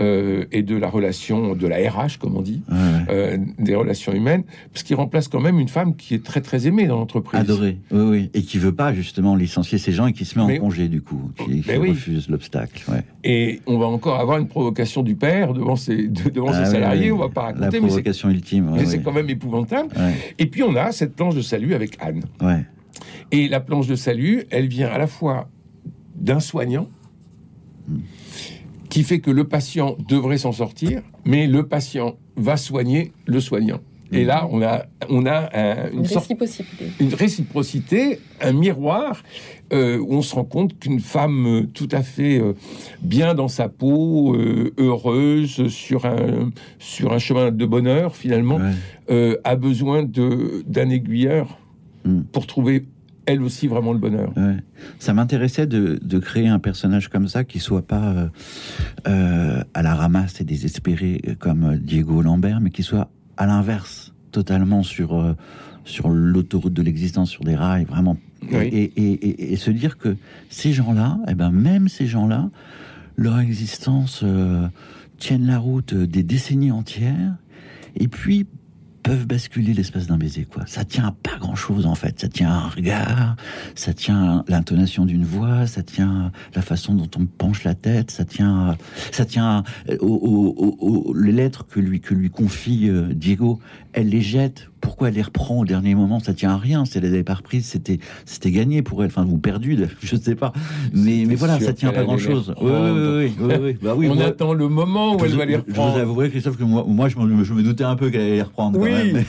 euh, 0.00 0.44
et 0.52 0.62
de 0.62 0.76
la 0.76 0.88
relation 0.88 1.54
de 1.54 1.66
la 1.66 1.76
RH, 1.90 2.18
comme 2.18 2.36
on 2.36 2.42
dit, 2.42 2.62
euh, 3.08 3.38
des 3.58 3.74
relations 3.74 4.12
humaines, 4.12 4.44
parce 4.72 4.82
qu'il 4.82 4.96
remplace 4.96 5.28
quand 5.28 5.40
même 5.40 5.58
une 5.58 5.68
femme 5.68 5.96
qui 5.96 6.14
est 6.14 6.24
très 6.24 6.40
très 6.40 6.66
aimée 6.66 6.86
dans 6.86 6.98
l'entreprise. 6.98 7.40
Adorée, 7.40 7.78
oui, 7.90 8.00
oui, 8.00 8.30
et 8.34 8.42
qui 8.42 8.58
veut 8.58 8.74
pas 8.74 8.92
justement 8.92 9.36
licencier 9.36 9.78
ces 9.78 9.92
gens 9.92 10.06
et 10.06 10.12
qui 10.12 10.24
se 10.24 10.38
met 10.38 10.58
en 10.58 10.60
congé 10.60 10.88
du 10.88 11.02
coup, 11.02 11.30
qui, 11.36 11.62
refuse 11.62 12.28
l'obstacle. 12.28 12.84
Et 13.24 13.60
on 13.66 13.78
va 13.78 13.86
encore 13.86 14.18
avoir 14.20 14.38
une 14.38 14.48
provocation 14.48 15.02
du 15.02 15.14
père 15.14 15.54
devant 15.54 15.76
ses, 15.76 16.08
devant 16.08 16.52
ses 16.52 16.60
ah 16.60 16.66
salariés, 16.66 17.12
on 17.12 17.18
va 17.18 17.28
pas 17.28 17.42
raconter. 17.42 17.80
La 17.80 17.86
provocation 17.86 18.30
ultime. 18.30 18.70
mais 18.74 18.86
c'est 18.86 19.02
quand 19.02 19.12
même 19.12 19.30
épouvantable. 19.30 19.90
Et 20.38 20.46
puis 20.46 20.62
on 20.62 20.74
a 20.76 20.92
cette 20.92 21.14
planche 21.14 21.34
de 21.34 21.42
salut 21.42 21.74
avec 21.74 21.96
Anne. 22.00 22.22
Ouais. 22.40 22.64
Et 23.32 23.48
la 23.48 23.60
planche 23.60 23.86
de 23.86 23.96
salut, 23.96 24.44
elle 24.50 24.68
vient 24.68 24.88
à 24.88 24.98
la 24.98 25.06
fois 25.06 25.48
d'un 26.14 26.40
soignant, 26.40 26.88
qui 28.88 29.04
fait 29.04 29.20
que 29.20 29.30
le 29.30 29.44
patient 29.44 29.96
devrait 30.08 30.38
s'en 30.38 30.52
sortir, 30.52 31.02
mais 31.24 31.46
le 31.46 31.66
patient 31.66 32.16
va 32.36 32.56
soigner 32.56 33.12
le 33.26 33.40
soignant. 33.40 33.80
Et 34.12 34.24
là, 34.24 34.48
on 34.50 34.60
a, 34.60 34.86
on 35.08 35.24
a 35.24 35.50
une, 35.92 36.04
réciprocité. 36.04 36.90
une 36.98 37.14
réciprocité, 37.14 38.18
un 38.40 38.52
miroir, 38.52 39.22
euh, 39.72 39.98
où 39.98 40.14
on 40.14 40.22
se 40.22 40.34
rend 40.34 40.44
compte 40.44 40.76
qu'une 40.80 40.98
femme 40.98 41.46
euh, 41.46 41.62
tout 41.72 41.88
à 41.92 42.02
fait 42.02 42.40
euh, 42.40 42.54
bien 43.02 43.34
dans 43.34 43.46
sa 43.46 43.68
peau, 43.68 44.36
heureuse, 44.78 45.68
sur 45.68 46.06
un, 46.06 46.50
sur 46.80 47.12
un 47.12 47.18
chemin 47.18 47.52
de 47.52 47.66
bonheur, 47.66 48.16
finalement, 48.16 48.58
a 49.08 49.56
besoin 49.56 50.02
d'un 50.04 50.90
aiguilleur 50.90 51.58
hmm. 52.04 52.22
pour 52.32 52.46
trouver 52.46 52.86
elle 53.26 53.42
aussi 53.42 53.68
vraiment 53.68 53.92
le 53.92 53.98
bonheur. 53.98 54.32
Ça 54.98 55.12
m'intéressait 55.12 55.66
de, 55.66 56.00
de, 56.02 56.18
créer 56.18 56.48
un 56.48 56.58
personnage 56.58 57.08
comme 57.08 57.28
ça 57.28 57.44
qui 57.44 57.60
soit 57.60 57.86
pas 57.86 58.28
à 59.04 59.82
la 59.82 59.94
ramasse 59.94 60.40
et 60.40 60.44
désespéré 60.44 61.20
comme 61.38 61.76
Diego 61.76 62.22
Lambert, 62.22 62.60
mais 62.60 62.70
qui 62.70 62.82
soit 62.82 63.08
à 63.40 63.46
l'inverse, 63.46 64.12
totalement 64.32 64.82
sur, 64.82 65.18
euh, 65.18 65.34
sur 65.84 66.10
l'autoroute 66.10 66.74
de 66.74 66.82
l'existence, 66.82 67.30
sur 67.30 67.42
des 67.42 67.56
rails, 67.56 67.84
vraiment. 67.84 68.18
Et, 68.52 69.56
se 69.56 69.70
dire 69.70 69.96
que 69.96 70.16
ces 70.50 70.72
gens-là, 70.72 71.18
et 71.26 71.32
eh 71.32 71.34
ben 71.34 71.50
même 71.50 71.88
ces 71.88 72.06
gens-là, 72.06 72.50
leur 73.16 73.38
existence 73.38 74.20
euh, 74.22 74.66
tiennent 75.18 75.46
la 75.46 75.58
route 75.58 75.94
des 75.94 76.22
décennies 76.22 76.70
entières, 76.70 77.34
et 77.96 78.08
puis 78.08 78.46
peuvent 79.02 79.26
basculer 79.26 79.72
l'espace 79.74 80.06
d'un 80.06 80.16
baiser, 80.16 80.44
quoi. 80.44 80.64
Ça 80.66 80.84
tient 80.84 81.06
à 81.06 81.12
pas 81.12 81.38
grand 81.38 81.54
chose, 81.54 81.86
en 81.86 81.94
fait. 81.94 82.20
Ça 82.20 82.28
tient 82.28 82.50
à 82.50 82.54
un 82.54 82.68
regard, 82.68 83.36
ça 83.74 83.94
tient 83.94 84.38
à 84.38 84.44
l'intonation 84.48 85.06
d'une 85.06 85.24
voix, 85.24 85.66
ça 85.66 85.82
tient 85.82 86.26
à 86.26 86.56
la 86.56 86.62
façon 86.62 86.94
dont 86.94 87.10
on 87.18 87.26
penche 87.26 87.64
la 87.64 87.74
tête, 87.74 88.10
ça 88.10 88.24
tient, 88.24 88.76
ça 89.12 89.24
tient 89.24 89.64
aux, 90.00 91.14
les 91.16 91.32
lettres 91.32 91.66
que 91.66 91.80
lui, 91.80 92.00
que 92.00 92.14
lui 92.14 92.30
confie 92.30 92.88
euh, 92.88 93.12
Diego. 93.12 93.60
Elle 93.92 94.08
les 94.08 94.22
jette 94.22 94.69
pourquoi 94.80 95.08
elle 95.08 95.14
les 95.14 95.22
reprend 95.22 95.58
au 95.58 95.64
dernier 95.64 95.94
moment? 95.94 96.20
Ça 96.20 96.34
tient 96.34 96.50
à 96.50 96.56
rien. 96.56 96.84
Si 96.84 96.98
elle 96.98 97.04
les 97.04 97.10
avait 97.10 97.22
pas 97.22 97.34
reprises, 97.34 97.66
c'était 97.66 97.98
c'était 98.24 98.50
gagné 98.50 98.82
pour 98.82 99.02
elle. 99.02 99.10
Enfin, 99.10 99.24
vous 99.24 99.38
perdu, 99.38 99.78
je 100.02 100.16
sais 100.16 100.34
pas. 100.34 100.52
Mais 100.92 101.24
mais 101.26 101.34
voilà, 101.34 101.60
ça 101.60 101.72
tient 101.72 101.92
pas 101.92 102.04
grand 102.04 102.18
chose. 102.18 102.54
Oui, 102.60 102.70
oui, 102.70 103.54
oui, 103.60 103.76
bah 103.82 103.94
oui, 103.96 104.08
On 104.10 104.18
attend 104.20 104.52
le 104.52 104.68
moment 104.68 105.16
où 105.16 105.24
elle 105.24 105.36
va 105.36 105.44
les 105.44 105.56
reprendre. 105.56 105.90
Je 105.90 105.94
vous 105.96 106.00
avouerai, 106.00 106.30
Christophe, 106.30 106.56
que 106.56 106.64
moi, 106.64 106.84
moi 106.86 107.08
je, 107.08 107.16
me, 107.18 107.44
je 107.44 107.54
me 107.54 107.62
doutais 107.62 107.84
un 107.84 107.96
peu 107.96 108.10
qu'elle 108.10 108.20
allait 108.22 108.36
les 108.36 108.42
reprendre. 108.42 108.78
Oui. 108.78 109.12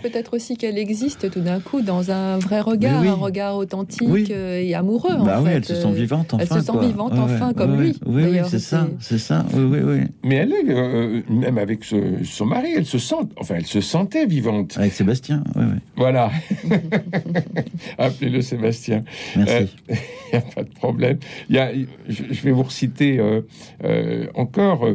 peut-être 0.02 0.34
aussi 0.34 0.56
qu'elle 0.56 0.78
existe 0.78 1.30
tout 1.30 1.40
d'un 1.40 1.60
coup 1.60 1.82
dans 1.82 2.10
un 2.10 2.38
vrai 2.38 2.60
regard, 2.60 3.02
un 3.02 3.14
regard 3.14 3.56
authentique 3.56 4.30
euh, 4.30 4.60
et 4.60 4.74
amoureux. 4.74 5.16
Bah 5.24 5.40
en 5.40 5.44
oui, 5.44 5.50
elles 5.54 5.64
se 5.64 5.74
sont 5.74 5.92
vivantes 5.92 6.34
enfin. 6.34 6.44
Elles 6.50 6.60
se 6.60 6.66
sentent 6.66 6.84
vivantes 6.84 7.12
enfin 7.16 7.52
comme 7.52 7.80
lui. 7.80 7.96
Oui, 8.06 8.24
c'est 8.46 8.58
ça, 8.58 8.88
c'est 9.00 9.18
ça. 9.18 9.44
Oui, 9.54 9.64
oui, 9.64 9.78
oui. 9.84 10.00
Mais 10.24 10.36
elle 10.36 10.52
est 10.52 10.68
euh, 10.68 11.20
même 11.28 11.58
avec 11.58 11.84
son 11.84 12.46
mari, 12.46 12.70
elle 12.76 12.86
se 12.86 12.98
sent, 12.98 13.16
enfin, 13.38 13.56
elle 13.58 13.66
se 13.66 13.80
sentait 13.80 14.17
vivante. 14.26 14.76
Avec 14.78 14.92
Sébastien, 14.92 15.42
oui. 15.56 15.64
Voilà. 15.96 16.30
Appelez-le 17.98 18.40
Sébastien. 18.42 19.04
Merci. 19.36 19.74
Il 19.88 19.94
euh, 19.94 19.98
n'y 20.32 20.38
a 20.38 20.42
pas 20.42 20.62
de 20.62 20.70
problème. 20.70 21.18
Y 21.50 21.58
a, 21.58 21.72
je, 22.08 22.42
vais 22.42 22.50
vous 22.50 22.62
reciter 22.62 23.18
euh, 23.18 23.42
euh, 23.84 24.26
encore. 24.34 24.88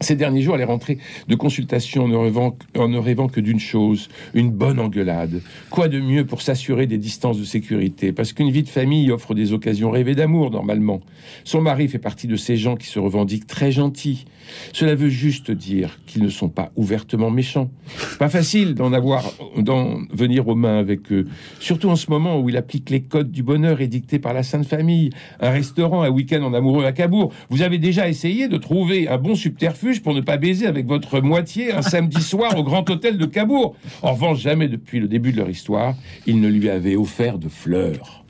Ces 0.00 0.16
derniers 0.16 0.42
jours, 0.42 0.56
elle 0.56 0.60
est 0.60 0.64
rentrée 0.64 0.98
de 1.28 1.34
consultation 1.34 2.04
en 2.04 2.08
ne 2.08 2.16
rêvant, 2.16 2.56
en 2.76 2.88
ne 2.88 2.98
rêvant 2.98 3.28
que 3.28 3.40
d'une 3.40 3.60
chose, 3.60 4.08
une 4.34 4.50
bonne 4.50 4.80
engueulade. 4.80 5.40
Quoi 5.70 5.88
de 5.88 6.00
mieux 6.00 6.26
pour 6.26 6.42
s'assurer 6.42 6.86
des 6.86 6.98
distances 6.98 7.38
de 7.38 7.44
sécurité? 7.44 8.12
Parce 8.12 8.32
qu'une 8.32 8.50
vie 8.50 8.64
de 8.64 8.68
famille 8.68 9.10
offre 9.12 9.34
des 9.34 9.52
occasions 9.52 9.90
rêvées 9.90 10.14
d'amour, 10.14 10.50
normalement. 10.50 11.00
Son 11.44 11.60
mari 11.60 11.88
fait 11.88 11.98
partie 11.98 12.26
de 12.26 12.36
ces 12.36 12.56
gens 12.56 12.76
qui 12.76 12.86
se 12.86 12.98
revendiquent 12.98 13.46
très 13.46 13.70
gentils, 13.70 14.26
cela 14.72 14.94
veut 14.94 15.08
juste 15.08 15.50
dire 15.50 15.98
qu'ils 16.06 16.22
ne 16.22 16.28
sont 16.28 16.48
pas 16.48 16.72
ouvertement 16.76 17.30
méchants. 17.30 17.70
Pas 18.18 18.28
facile 18.28 18.74
d'en 18.74 18.92
avoir, 18.92 19.24
d'en 19.56 20.00
venir 20.12 20.48
aux 20.48 20.54
mains 20.54 20.78
avec 20.78 21.12
eux. 21.12 21.26
Surtout 21.60 21.88
en 21.88 21.96
ce 21.96 22.10
moment 22.10 22.40
où 22.40 22.48
il 22.48 22.56
applique 22.56 22.90
les 22.90 23.02
codes 23.02 23.30
du 23.30 23.42
bonheur 23.42 23.80
édictés 23.80 24.18
par 24.18 24.34
la 24.34 24.42
Sainte 24.42 24.66
Famille. 24.66 25.10
Un 25.40 25.50
restaurant, 25.50 26.02
un 26.02 26.10
week-end 26.10 26.42
en 26.42 26.54
amoureux 26.54 26.84
à 26.84 26.92
Cabourg. 26.92 27.32
Vous 27.50 27.62
avez 27.62 27.78
déjà 27.78 28.08
essayé 28.08 28.48
de 28.48 28.56
trouver 28.56 29.08
un 29.08 29.18
bon 29.18 29.34
subterfuge 29.34 30.02
pour 30.02 30.14
ne 30.14 30.20
pas 30.20 30.36
baiser 30.36 30.66
avec 30.66 30.86
votre 30.86 31.20
moitié 31.20 31.72
un 31.72 31.82
samedi 31.82 32.22
soir 32.22 32.56
au 32.58 32.62
Grand 32.62 32.88
Hôtel 32.88 33.18
de 33.18 33.26
Cabourg. 33.26 33.76
En 34.02 34.14
revanche, 34.14 34.40
jamais 34.40 34.68
depuis 34.68 35.00
le 35.00 35.08
début 35.08 35.32
de 35.32 35.38
leur 35.38 35.50
histoire, 35.50 35.94
il 36.26 36.40
ne 36.40 36.48
lui 36.48 36.68
avait 36.68 36.96
offert 36.96 37.38
de 37.38 37.48
fleurs. 37.48 38.24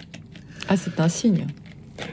Ah, 0.69 0.77
c'est 0.77 0.99
un 1.01 1.09
signe. 1.09 1.47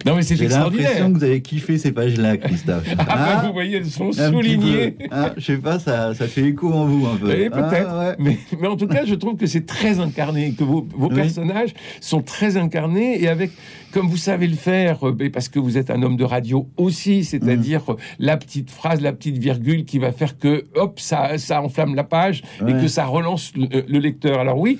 Non, 0.06 0.16
mais 0.16 0.22
c'est 0.22 0.36
J'ai 0.36 0.48
l'impression 0.48 1.12
que 1.12 1.18
vous 1.18 1.24
avez 1.24 1.42
kiffé 1.42 1.78
ces 1.78 1.92
pages-là, 1.92 2.38
Christophe. 2.38 2.84
ah, 3.00 3.04
bah, 3.04 3.16
hein 3.18 3.48
vous 3.48 3.54
voyez, 3.54 3.78
elles 3.78 3.86
sont 3.86 4.12
soulignées. 4.12 4.96
Hein, 5.12 5.32
je 5.38 5.42
sais 5.42 5.58
pas, 5.58 5.80
ça, 5.80 6.14
ça 6.14 6.28
fait 6.28 6.44
écho 6.44 6.72
en 6.72 6.86
vous 6.86 7.08
un 7.08 7.16
peu. 7.16 7.32
Eh, 7.32 7.50
peut-être. 7.50 7.90
Ah, 7.90 8.16
mais, 8.20 8.38
mais, 8.60 8.68
en 8.68 8.78
tout 8.78 8.88
cas, 8.88 9.06
je 9.06 9.16
trouve 9.16 9.38
que 9.38 9.48
c'est 9.48 9.66
très 9.66 10.00
incarné, 10.00 10.54
que 10.54 10.64
vos, 10.64 10.88
vos 10.96 11.10
personnages 11.10 11.74
sont 12.00 12.22
très 12.22 12.58
incarnés 12.58 13.22
et 13.22 13.28
avec 13.28 13.52
comme 13.92 14.08
vous 14.08 14.18
savez 14.18 14.48
le 14.48 14.56
faire, 14.56 15.08
euh, 15.08 15.30
parce 15.32 15.50
que 15.50 15.60
vous 15.60 15.78
êtes 15.78 15.90
un 15.90 16.02
homme 16.02 16.18
de 16.18 16.24
radio 16.24 16.70
aussi, 16.78 17.24
c'est-à-dire 17.24 17.82
mm. 17.82 17.96
la 18.20 18.38
petite 18.38 18.72
phrase, 18.72 19.02
la 19.02 19.14
petite 19.14 19.38
virgule 19.38 19.86
qui 19.86 20.00
va 20.00 20.12
faire 20.12 20.38
que, 20.38 20.66
hop, 20.76 21.00
ça, 21.00 21.38
ça 21.38 21.62
enflamme 21.62 21.96
la 21.96 22.04
page 22.04 22.44
et 22.68 22.74
que 22.74 22.88
ça 22.88 23.06
relance 23.06 23.54
le, 23.56 24.00
lecteur. 24.00 24.40
Alors 24.40 24.60
oui. 24.60 24.80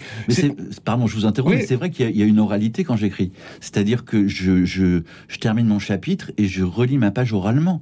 pardon, 0.84 1.08
je 1.08 1.16
vous 1.16 1.26
interromps, 1.26 1.56
mais 1.56 1.66
c'est 1.66 1.76
vrai 1.76 1.90
qu'il 1.90 2.16
y, 2.16 2.24
a 2.24 2.26
une 2.26 2.40
oralité 2.40 2.84
quand 2.84 2.96
j'écris. 2.96 3.32
C'est-à-dire 3.60 4.06
que 4.06 4.28
je, 4.28 4.66
je, 4.66 5.04
je, 5.28 5.38
termine 5.38 5.68
mon 5.68 5.80
chapitre 5.80 6.32
et 6.38 6.46
je 6.46 6.64
relis 6.64 6.98
ma 6.98 7.12
page 7.12 7.34
oralement. 7.34 7.82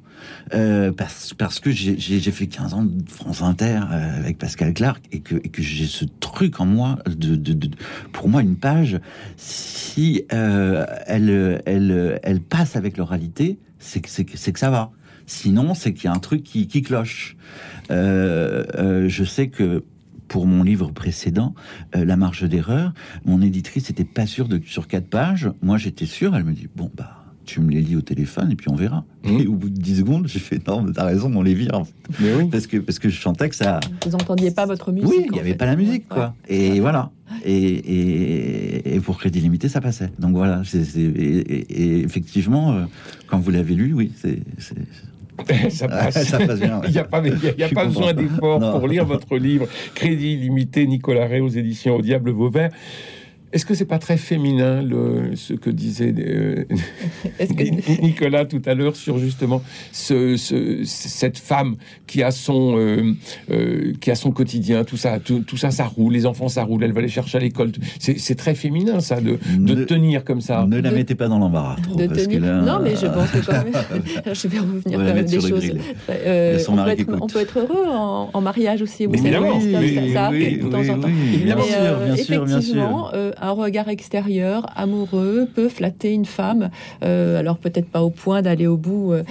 Euh, 0.54 0.92
parce, 0.92 1.34
parce 1.34 1.60
que 1.60 1.72
j'ai 1.72 2.20
fait 2.32 2.48
15 2.48 2.74
ans 2.74 2.84
de 2.84 3.10
France 3.10 3.42
Inter 3.42 3.80
euh, 3.92 4.18
avec 4.18 4.38
Pascal 4.38 4.74
Clark 4.74 5.04
et 5.12 5.20
que, 5.20 5.36
et 5.36 5.50
que 5.50 5.62
j'ai 5.62 5.86
ce 5.86 6.06
truc 6.20 6.60
en 6.60 6.66
moi 6.66 6.98
de, 7.08 7.36
de, 7.36 7.70
pour 8.12 8.30
moi 8.30 8.42
une 8.42 8.56
page 8.56 9.00
si 9.38 10.24
euh, 10.34 10.86
elle 11.06 11.19
elle, 11.28 12.42
passe 12.42 12.76
avec 12.76 12.98
l'oralité, 12.98 13.60
c'est 13.80 14.00
que, 14.00 14.10
c'est, 14.10 14.24
que 14.26 14.60
ça 14.60 14.70
va. 14.70 14.92
Sinon, 15.26 15.74
c'est 15.74 15.94
qu'il 15.94 16.06
y 16.06 16.08
a 16.08 16.14
un 16.14 16.20
truc 16.20 16.44
qui, 16.44 16.68
cloche. 16.82 17.36
Euh, 17.92 18.64
euh, 18.76 19.10
je 19.10 19.24
sais 19.24 19.50
que 19.50 19.84
pour 20.28 20.46
mon 20.46 20.64
livre 20.64 20.92
précédent, 20.92 21.56
euh, 21.96 22.06
La 22.06 22.16
marge 22.16 22.48
d'erreur, 22.48 22.94
mon 23.26 23.42
éditrice 23.42 23.90
n'était 23.90 24.06
pas 24.06 24.28
sûre 24.28 24.48
de 24.48 24.62
sur 24.66 24.88
quatre 24.88 25.10
pages. 25.10 25.52
Moi, 25.62 25.78
j'étais 25.78 26.06
sûr. 26.06 26.36
Elle 26.36 26.46
me 26.46 26.54
dit 26.54 26.68
bon 26.76 26.92
bah 26.96 27.19
tu 27.50 27.62
me 27.62 27.72
les 27.72 27.82
lis 27.82 27.96
au 27.96 28.02
téléphone 28.02 28.52
et 28.52 28.56
puis 28.56 28.70
on 28.70 28.76
verra. 28.76 29.04
Mmh. 29.24 29.40
Et 29.40 29.48
au 29.48 29.54
bout 29.54 29.70
de 29.70 29.80
10 29.82 29.98
secondes, 29.98 30.28
j'ai 30.28 30.40
fait 30.40 30.66
non, 30.68 30.82
mais 30.84 30.94
t'as 30.94 31.06
raison, 31.06 31.32
on 31.36 31.42
les 31.42 31.56
vire. 31.56 31.82
Mais 32.20 32.36
oui. 32.36 32.48
Parce 32.52 32.68
que, 32.68 32.78
parce 32.78 33.00
que 33.00 33.10
je 33.10 33.20
chantais 33.20 33.50
que 33.50 33.56
ça. 33.56 33.80
Vous 34.06 34.14
entendiez 34.14 34.52
pas 34.52 34.68
votre 34.68 34.92
musique 34.92 35.10
Oui, 35.10 35.24
il 35.26 35.32
n'y 35.32 35.40
avait 35.40 35.56
pas 35.56 35.66
la 35.66 35.76
musique, 35.76 36.08
quoi. 36.08 36.36
Et 36.48 36.80
voilà. 36.80 37.10
Et, 37.44 38.96
et, 38.96 39.00
pour 39.00 39.18
Crédit 39.18 39.40
Limité, 39.40 39.68
ça 39.68 39.82
passait. 39.82 40.12
Donc 40.20 40.36
voilà. 40.36 40.62
et, 40.96 42.00
effectivement, 42.02 42.74
euh, 42.74 42.86
quand 43.28 43.40
vous 43.40 43.50
l'avez 43.50 43.74
lu, 43.74 43.94
oui, 43.94 44.12
c'est. 44.16 44.40
ça 45.70 45.88
passe. 45.88 46.24
ça 46.28 46.38
passe 46.38 46.60
bien. 46.60 46.82
Il 46.86 46.92
n'y 46.92 47.00
a 47.00 47.04
pas, 47.04 47.24
y 47.26 47.64
a 47.64 47.70
pas 47.70 47.86
besoin 47.86 48.14
d'effort 48.14 48.60
pour 48.60 48.88
lire 48.88 49.06
votre 49.06 49.38
livre 49.38 49.68
Crédit 49.96 50.38
Limité, 50.38 50.86
Nicolas 50.86 51.26
Ray 51.26 51.42
aux 51.42 51.50
éditions 51.50 51.96
Au 51.96 52.02
Diable 52.02 52.30
Vauvert. 52.30 52.70
Est-ce 53.52 53.66
que 53.66 53.74
c'est 53.74 53.86
pas 53.86 53.98
très 53.98 54.18
féminin 54.18 54.84
le, 54.84 55.36
ce 55.36 55.54
que 55.54 55.72
disait 55.72 56.14
euh, 56.20 56.66
Nicolas 58.02 58.46
tout 58.46 58.62
à 58.66 58.76
l'heure 58.76 58.96
sur 58.96 59.18
justement 59.18 59.64
ce, 59.92 60.36
cette 60.86 61.40
femme 61.40 61.76
qui 62.06 62.22
a 62.22 62.30
son 62.30 62.78
euh, 62.78 63.14
euh, 63.50 63.94
qui 64.00 64.12
a 64.12 64.16
son 64.16 64.32
quotidien, 64.32 64.84
tout 64.84 64.98
ça, 64.98 65.20
tout, 65.20 65.44
ça, 65.58 65.72
ça 65.72 65.86
roule, 65.86 66.14
les 66.14 66.28
enfants 66.28 66.48
ça 66.48 66.64
roule, 66.64 66.84
elle 66.84 66.94
va 66.94 67.02
les 67.02 67.08
chercher 67.08 67.40
à 67.40 67.42
l'école. 67.42 67.72
C'est 68.00 68.36
très 68.36 68.54
féminin 68.54 69.00
ça 69.00 69.20
de, 69.20 69.40
de 69.58 69.84
tenir 69.84 70.24
comme 70.24 70.42
ça. 70.42 70.66
Ne 70.68 70.80
la 70.80 70.92
mettez 70.92 71.16
pas 71.16 71.28
dans 71.28 71.40
l'embarras. 71.40 71.78
Non, 71.88 72.80
mais 72.84 72.96
je 72.96 73.08
pense 73.08 73.32
que 73.32 73.46
quand 73.46 73.64
même, 73.64 74.04
je 74.34 74.48
vais 74.48 74.60
revenir 74.60 75.00
quand 75.00 75.16
même 75.16 75.26
des 75.26 75.42
choses. 75.42 75.72
on, 76.68 76.76
peut 76.76 76.90
être, 76.90 77.18
on, 77.22 77.28
peut 77.28 77.40
être, 77.40 77.60
heureux 77.60 77.88
en, 77.88 78.42
mariage 78.42 78.84
aussi. 78.84 79.08
Vous 79.08 79.18
savez, 79.18 79.32
ça, 79.32 80.14
ça 80.14 80.26
arrive 80.26 80.66
de 80.66 80.70
temps 80.70 80.94
en 80.94 81.00
temps. 81.00 81.10
Bien 81.44 81.58
sûr, 81.62 81.98
bien 82.06 82.16
sûr, 82.16 82.46
bien 82.46 82.62
sûr 82.62 83.12
un 83.42 83.52
regard 83.52 83.90
extérieur, 83.90 84.66
amoureux, 84.76 85.48
peut 85.54 85.70
flatter 85.70 86.14
une 86.14 86.26
femme. 86.26 86.70
Euh, 87.04 87.40
alors 87.40 87.58
peut-être 87.58 87.88
pas 87.88 88.02
au 88.02 88.10
point 88.10 88.42
d'aller 88.42 88.68
au 88.68 88.78
bout 88.78 89.14
euh, 89.14 89.24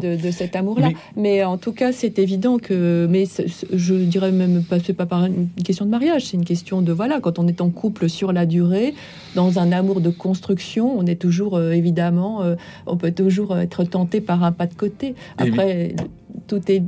de, 0.00 0.30
cet 0.30 0.56
amour-là, 0.56 0.90
mais... 1.16 1.44
en 1.44 1.58
tout 1.58 1.72
cas, 1.72 1.92
c'est 1.92 2.18
évident 2.18 2.58
que. 2.58 3.06
Mais 3.10 3.24
je 3.72 3.94
dirais 3.94 4.32
même 4.32 4.62
pas, 4.62 4.78
c'est 4.80 4.92
pas 4.92 5.06
par 5.06 5.24
une 5.24 5.48
question 5.64 5.84
de 5.84 5.90
mariage, 5.90 6.26
c'est 6.26 6.36
une 6.36 6.44
question 6.44 6.82
de 6.82 6.92
voilà, 6.92 7.20
quand 7.20 7.38
on 7.38 7.46
est 7.46 7.60
en 7.60 7.70
couple 7.70 8.08
sur 8.08 8.32
la 8.32 8.46
durée, 8.46 8.94
dans 9.34 9.58
un 9.58 9.72
amour 9.72 10.00
de 10.00 10.10
construction, 10.10 10.92
on 10.96 11.06
est 11.06 11.20
toujours 11.20 11.56
euh, 11.56 11.72
évidemment, 11.72 12.42
on 12.86 12.96
peut 12.96 13.12
toujours 13.12 13.56
être 13.58 13.84
tenté 13.84 14.20
par 14.20 14.44
un 14.44 14.52
pas 14.52 14.66
de 14.66 14.74
côté. 14.74 15.14
Après 15.38 15.94
tout 16.46 16.60
est. 16.70 16.82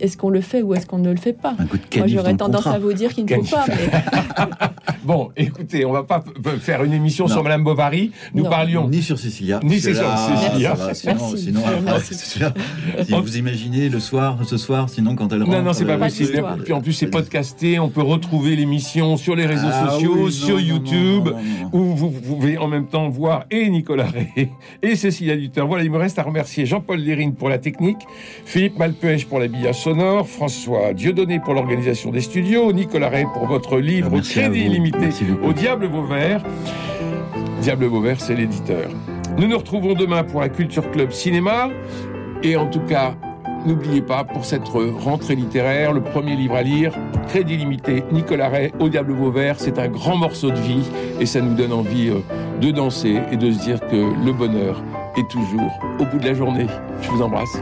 Est-ce 0.00 0.16
qu'on 0.16 0.30
le 0.30 0.40
fait 0.40 0.62
ou 0.62 0.74
est-ce 0.74 0.86
qu'on 0.86 0.98
ne 0.98 1.10
le 1.10 1.16
fait 1.16 1.32
pas? 1.32 1.54
Un 1.58 1.66
coup 1.66 1.76
de 1.76 1.98
Moi, 1.98 2.06
j'aurais 2.06 2.36
tendance 2.36 2.66
à 2.66 2.78
vous 2.78 2.92
dire 2.92 3.12
qu'il 3.12 3.24
ne 3.24 3.42
faut 3.42 3.56
pas. 3.56 3.64
mais- 3.68 4.93
Bon, 5.04 5.30
écoutez, 5.36 5.84
on 5.84 5.92
va 5.92 6.02
pas 6.02 6.24
faire 6.60 6.82
une 6.84 6.92
émission 6.92 7.26
Non. 7.26 7.32
sur 7.32 7.42
Madame 7.42 7.62
Bovary. 7.64 8.10
Nous 8.34 8.44
Non. 8.44 8.50
parlions. 8.50 8.88
Ni 8.88 9.02
sur 9.02 9.18
Cécilia. 9.18 9.60
Ni 9.62 9.80
sur 9.80 9.94
Cécilia. 9.94 10.74
va, 10.74 10.94
Sinon, 10.94 11.36
si 13.04 13.12
vous 13.12 13.36
imaginez 13.36 13.88
le 13.88 14.00
soir, 14.00 14.38
ce 14.44 14.56
soir, 14.56 14.88
sinon 14.88 15.14
quand 15.14 15.32
elle 15.32 15.42
rentre. 15.42 15.56
Non, 15.56 15.62
non, 15.62 15.72
c'est 15.72 15.84
pas 15.84 15.92
euh, 15.94 15.98
Pas 15.98 16.06
possible. 16.06 16.42
Puis 16.64 16.72
en 16.72 16.80
plus, 16.80 16.92
c'est 16.92 17.06
podcasté. 17.08 17.78
On 17.78 17.88
peut 17.90 18.02
retrouver 18.02 18.56
l'émission 18.56 19.16
sur 19.16 19.36
les 19.36 19.46
réseaux 19.46 19.66
Ah 19.70 19.90
sociaux, 19.90 20.12
oui, 20.16 20.22
non, 20.24 20.30
sur 20.30 20.48
non, 20.56 20.60
non, 20.62 20.66
YouTube. 20.66 21.24
non, 21.26 21.30
non, 21.32 21.38
non. 21.62 21.70
où 21.72 21.94
vous, 21.96 22.10
vous 22.10 22.20
pouvez 22.36 22.56
en 22.58 22.68
même 22.68 22.86
temps 22.86 23.08
voir 23.08 23.44
et 23.50 23.68
Nicolas 23.68 24.06
Ray 24.06 24.50
et 24.82 24.96
Cécilia 24.96 25.36
Duteur. 25.36 25.66
Voilà, 25.66 25.84
il 25.84 25.90
me 25.90 25.98
reste 25.98 26.18
à 26.18 26.22
remercier 26.22 26.66
Jean-Paul 26.66 26.98
Lérine 27.00 27.34
pour 27.34 27.48
la 27.48 27.58
technique, 27.58 27.98
Philippe 28.44 28.78
Malpêche 28.78 29.26
pour 29.26 29.38
l'habillage 29.38 29.80
sonore, 29.82 30.26
François 30.28 30.92
Dieudonné 30.94 31.40
pour 31.40 31.54
l'organisation 31.54 32.10
des 32.10 32.20
studios, 32.20 32.72
Nicolas 32.72 33.08
Ray 33.08 33.26
pour 33.34 33.46
votre 33.46 33.78
livre 33.78 34.10
Merci 34.12 34.38
Crédit 34.40 34.60
illimité 34.60 34.93
Au 35.42 35.52
Diable 35.52 35.86
Vauvert. 35.86 36.40
Diable 37.60 37.86
Vauvert, 37.86 38.20
c'est 38.20 38.34
l'éditeur. 38.34 38.88
Nous 39.36 39.48
nous 39.48 39.58
retrouvons 39.58 39.94
demain 39.94 40.22
pour 40.22 40.40
la 40.40 40.48
Culture 40.48 40.88
Club 40.92 41.10
Cinéma. 41.10 41.68
Et 42.44 42.56
en 42.56 42.66
tout 42.66 42.80
cas, 42.80 43.14
n'oubliez 43.66 44.02
pas, 44.02 44.22
pour 44.22 44.44
cette 44.44 44.68
rentrée 44.68 45.34
littéraire, 45.34 45.92
le 45.92 46.00
premier 46.00 46.36
livre 46.36 46.54
à 46.54 46.62
lire, 46.62 46.92
Crédit 47.28 47.56
limité, 47.56 48.04
Nicolas 48.12 48.48
Ray, 48.48 48.72
Au 48.78 48.88
Diable 48.88 49.12
Vauvert, 49.12 49.56
c'est 49.58 49.78
un 49.78 49.88
grand 49.88 50.16
morceau 50.16 50.50
de 50.50 50.60
vie 50.60 50.88
et 51.18 51.26
ça 51.26 51.40
nous 51.40 51.54
donne 51.54 51.72
envie 51.72 52.10
euh, 52.10 52.20
de 52.60 52.70
danser 52.70 53.20
et 53.32 53.36
de 53.36 53.50
se 53.50 53.58
dire 53.62 53.80
que 53.80 53.96
le 54.24 54.32
bonheur 54.32 54.80
est 55.16 55.28
toujours 55.28 55.80
au 55.98 56.04
bout 56.04 56.18
de 56.18 56.26
la 56.26 56.34
journée. 56.34 56.66
Je 57.02 57.10
vous 57.10 57.22
embrasse. 57.22 57.58